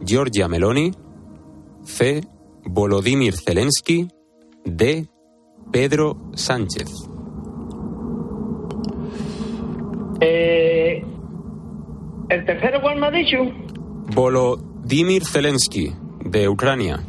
[0.00, 0.92] Giorgia Meloni.
[1.84, 2.22] C.
[2.64, 4.08] Volodymyr Zelensky.
[4.64, 5.06] D.
[5.70, 6.88] Pedro Sánchez.
[10.20, 11.02] Eh,
[12.28, 13.38] ¿El tercero cuál me ha dicho?
[14.14, 15.92] Volodymyr Zelensky,
[16.24, 17.00] de Ucrania.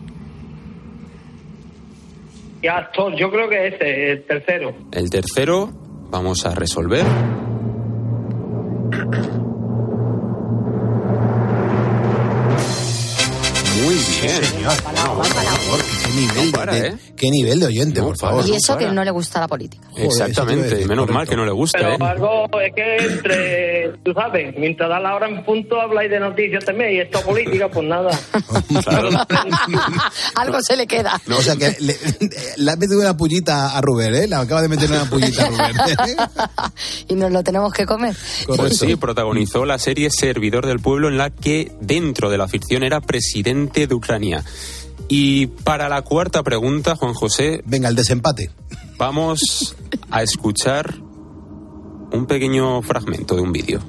[2.62, 4.74] Y actor, yo creo que ese, el tercero.
[4.91, 5.70] El tercero,
[6.10, 7.06] vamos a resolver.
[14.68, 14.78] Bien.
[14.78, 15.16] señor.
[15.16, 15.83] Por favor, qué
[16.14, 16.93] nivel, No para, de, ¿eh?
[17.16, 18.47] qué nivel de oyente, por favor.
[18.47, 19.88] Y eso que no le gusta la política.
[19.95, 21.97] Exactamente, y menos mal que no le gusta, Pero ¿eh?
[21.99, 26.64] algo es que entre, tú sabes, mientras da la hora en punto habláis de noticias
[26.66, 28.11] también y esto política, pues nada.
[30.36, 31.20] Algo se le queda.
[31.30, 31.95] O sea que le,
[32.57, 34.28] le has metido una pullita a Rubén, ¿eh?
[34.28, 36.18] Le acaba de meter una pullita a Rubén.
[37.07, 38.16] y nos lo tenemos que comer.
[38.47, 42.84] Pues sí, protagonizó la serie Servidor del Pueblo en la que dentro de la ficción
[42.84, 44.43] era presidente de Ucrania.
[45.16, 47.61] Y para la cuarta pregunta, Juan José...
[47.68, 48.49] Venga, el desempate.
[48.97, 49.76] Vamos
[50.09, 50.95] a escuchar
[52.11, 53.80] un pequeño fragmento de un vídeo.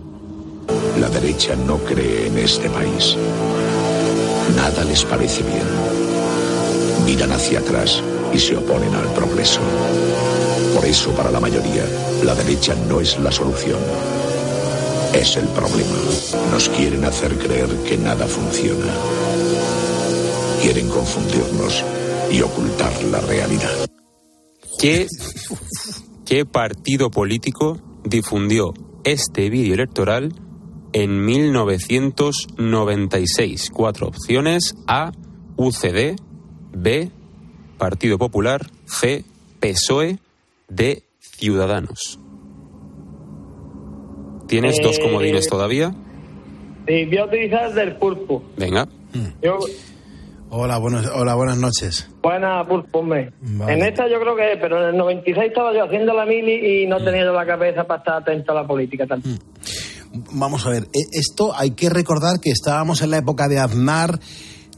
[1.00, 3.16] La derecha no cree en este país.
[4.54, 5.64] Nada les parece bien.
[7.06, 8.02] Miran hacia atrás
[8.34, 9.60] y se oponen al progreso.
[10.74, 11.86] Por eso, para la mayoría,
[12.22, 13.80] la derecha no es la solución.
[15.14, 15.96] Es el problema.
[16.50, 18.92] Nos quieren hacer creer que nada funciona.
[20.64, 21.84] Quieren confundirnos
[22.32, 23.86] y ocultar la realidad.
[24.80, 25.06] ¿Qué,
[26.24, 28.72] qué partido político difundió
[29.04, 30.32] este vídeo electoral
[30.94, 33.70] en 1996?
[33.74, 34.74] Cuatro opciones.
[34.86, 35.12] A,
[35.56, 36.16] UCD.
[36.72, 37.10] B,
[37.76, 38.66] Partido Popular.
[38.86, 39.22] C,
[39.60, 40.18] PSOE.
[40.70, 42.18] D, Ciudadanos.
[44.48, 45.94] ¿Tienes dos Eh, comodines todavía?
[46.88, 48.42] Y voy a utilizar el del pulpo.
[48.56, 48.88] Venga.
[49.42, 49.58] Yo,
[50.56, 52.08] Hola, buenos, hola, buenas noches.
[52.22, 53.32] buena pulpo, hombre.
[53.40, 53.72] Vale.
[53.72, 56.82] En esta yo creo que es, pero en el 96 estaba yo haciendo la mili
[56.82, 57.04] y no Mm.
[57.04, 59.28] tenía yo la cabeza para estar atento a la política tanto.
[60.32, 64.20] Vamos a ver, e- esto hay que recordar que estábamos en la época de Aznar,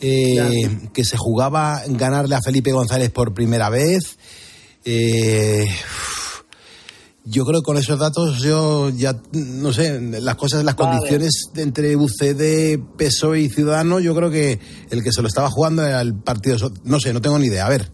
[0.01, 4.18] eh, que se jugaba ganarle a Felipe González por primera vez.
[4.87, 5.66] Eh,
[7.29, 10.97] yo creo que con esos datos yo ya, no sé, las cosas, las Vale.
[10.97, 14.61] condiciones entre UCD, PSOE y Ciudadanos, yo creo que
[14.91, 17.66] el que se lo estaba jugando era el partido, no sé, no tengo ni idea.
[17.66, 17.91] A ver,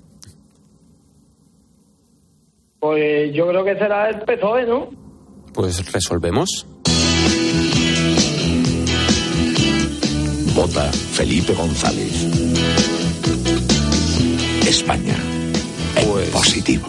[2.79, 4.91] Pues yo creo que será el PSOE, ¿no?
[5.55, 6.67] Pues resolvemos.
[10.55, 12.13] Vota Felipe González.
[14.67, 15.17] España.
[15.97, 16.87] En positivo.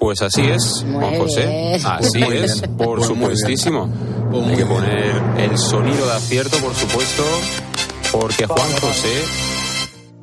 [0.00, 1.78] Pues así es, Juan José.
[1.84, 3.88] Así es, por Pues supuestísimo.
[4.48, 7.22] Hay que poner el sonido de acierto, por supuesto,
[8.10, 9.24] porque Juan José,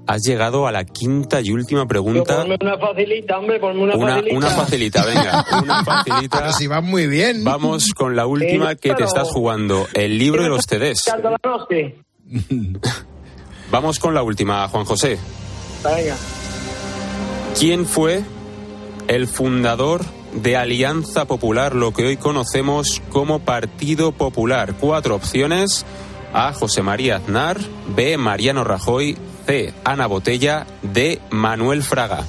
[0.08, 2.38] has llegado a la quinta y última Yo pregunta.
[2.38, 4.38] ponme una facilita, hombre, ponme una, Una, facilita.
[4.38, 6.40] una facilita, venga, una facilita.
[6.40, 7.44] Pero si va muy bien.
[7.44, 11.06] Vamos con la última que te estás jugando, el libro de los CDs.
[11.08, 11.98] Echando la noche.
[13.70, 15.20] Vamos con la última, Juan José.
[15.84, 16.16] Venga.
[17.60, 18.24] ¿Quién fue
[19.08, 20.02] el fundador
[20.34, 24.74] de Alianza Popular, lo que hoy conocemos como Partido Popular?
[24.80, 25.86] Cuatro opciones.
[26.34, 26.54] A.
[26.54, 27.58] José María Aznar.
[27.96, 28.18] B.
[28.18, 29.18] Mariano Rajoy.
[29.46, 29.74] C.
[29.84, 30.68] Ana Botella.
[30.82, 31.20] D.
[31.30, 32.26] Manuel Fraga.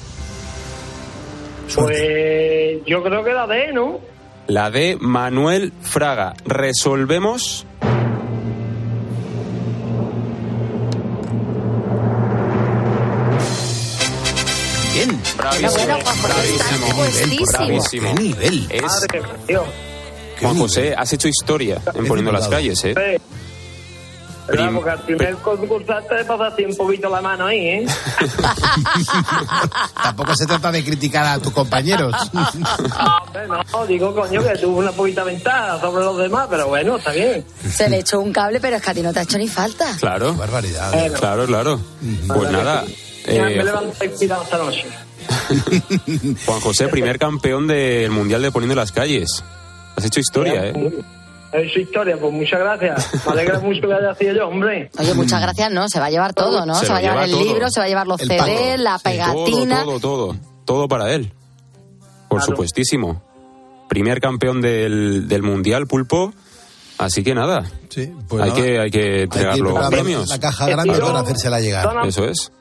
[1.74, 4.00] Pues yo creo que la D, ¿no?
[4.46, 4.96] La D.
[5.00, 6.34] Manuel Fraga.
[6.46, 7.66] Resolvemos.
[15.50, 15.70] Bravísimo.
[15.72, 16.16] Bueno, estás
[16.96, 17.46] puestísimo.
[17.52, 18.14] Bravísimo.
[18.14, 18.66] ¿Qué nivel?
[18.70, 19.06] Es.
[20.40, 23.20] Juan José, has hecho historia en poniendo las calles, ¿eh?
[24.46, 27.86] Prim- Porque al primer concursante le pasaste un poquito la mano ahí, ¿eh?
[30.02, 32.14] Tampoco se trata de criticar a tus compañeros.
[33.48, 37.12] No, no, digo, coño, que tuvo una poquita ventaja sobre los demás, pero bueno, está
[37.12, 37.44] bien.
[37.72, 39.48] Se le echó un cable, pero es que a ti no te ha hecho ni
[39.48, 39.96] falta.
[39.98, 40.34] Claro.
[40.34, 41.12] Barbaridad.
[41.14, 41.80] Claro, claro.
[42.26, 42.84] Pues nada.
[43.26, 44.84] Ya eh, me levanto inspirado esta noche.
[46.46, 49.44] Juan José, primer campeón del Mundial de Poniendo las Calles.
[49.96, 50.92] Has hecho historia, ¿eh?
[51.52, 53.10] Es su historia, pues muchas gracias.
[53.26, 54.90] Me alegra mucho que haya sido yo, hombre.
[54.98, 55.88] Oye, muchas gracias, ¿no?
[55.88, 56.74] Se va a llevar todo, ¿no?
[56.74, 57.44] Se va a llevar lleva el todo.
[57.44, 58.78] libro, se va a llevar los El CDs, pack.
[58.78, 59.82] la Sí, pegatina.
[59.84, 60.36] Todo, todo, todo.
[60.66, 61.32] Todo para él.
[62.28, 63.22] Por supuestísimo.
[63.88, 66.34] Primer campeón del, del Mundial, Pulpo.
[66.98, 67.64] Así que nada.
[67.88, 68.60] Sí, pues hay, nada.
[68.62, 70.28] que, hay que entregar ir los preparando premios.
[70.28, 72.06] La caja grande para hacérsela llegar.
[72.06, 72.52] Eso es.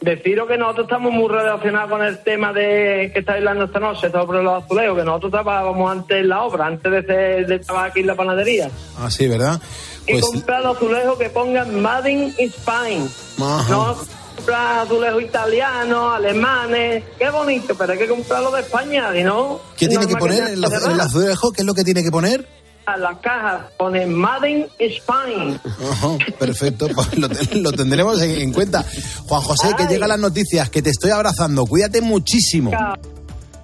[0.00, 4.10] Deciros que nosotros estamos muy relacionados con el tema de que estáis hablando esta noche
[4.10, 7.90] sobre los azulejos, que nosotros trabajábamos antes en la obra, antes de, ser- de trabajar
[7.90, 8.70] aquí en la panadería.
[8.98, 9.60] Ah, sí, ¿verdad?
[10.06, 13.08] Y Pues comprar los azulejos que pongan Made in Spain.
[13.40, 13.70] Ajá.
[13.70, 13.96] No
[14.36, 17.02] comprar azulejos italianos, alemanes.
[17.18, 19.60] Qué bonito, pero hay que comprarlo de España, ¿y no?
[19.78, 21.52] ¿qué tiene que poner el, el azulejo?
[21.52, 22.46] ¿Qué es lo que tiene que poner?
[22.86, 25.60] A las cajas pone Made in Spain.
[25.90, 27.28] Ajá, perfecto, pues lo,
[27.60, 28.84] lo tendremos en, en cuenta.
[29.26, 31.66] Juan José, que llegan las noticias, que te estoy abrazando.
[31.66, 32.70] Cuídate muchísimo.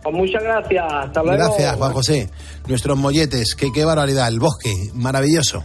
[0.02, 0.84] Pues muchas gracias.
[0.92, 1.38] Hasta luego.
[1.38, 2.30] Gracias, Juan José.
[2.66, 4.26] Nuestros molletes, que qué barbaridad.
[4.26, 5.62] El bosque, maravilloso.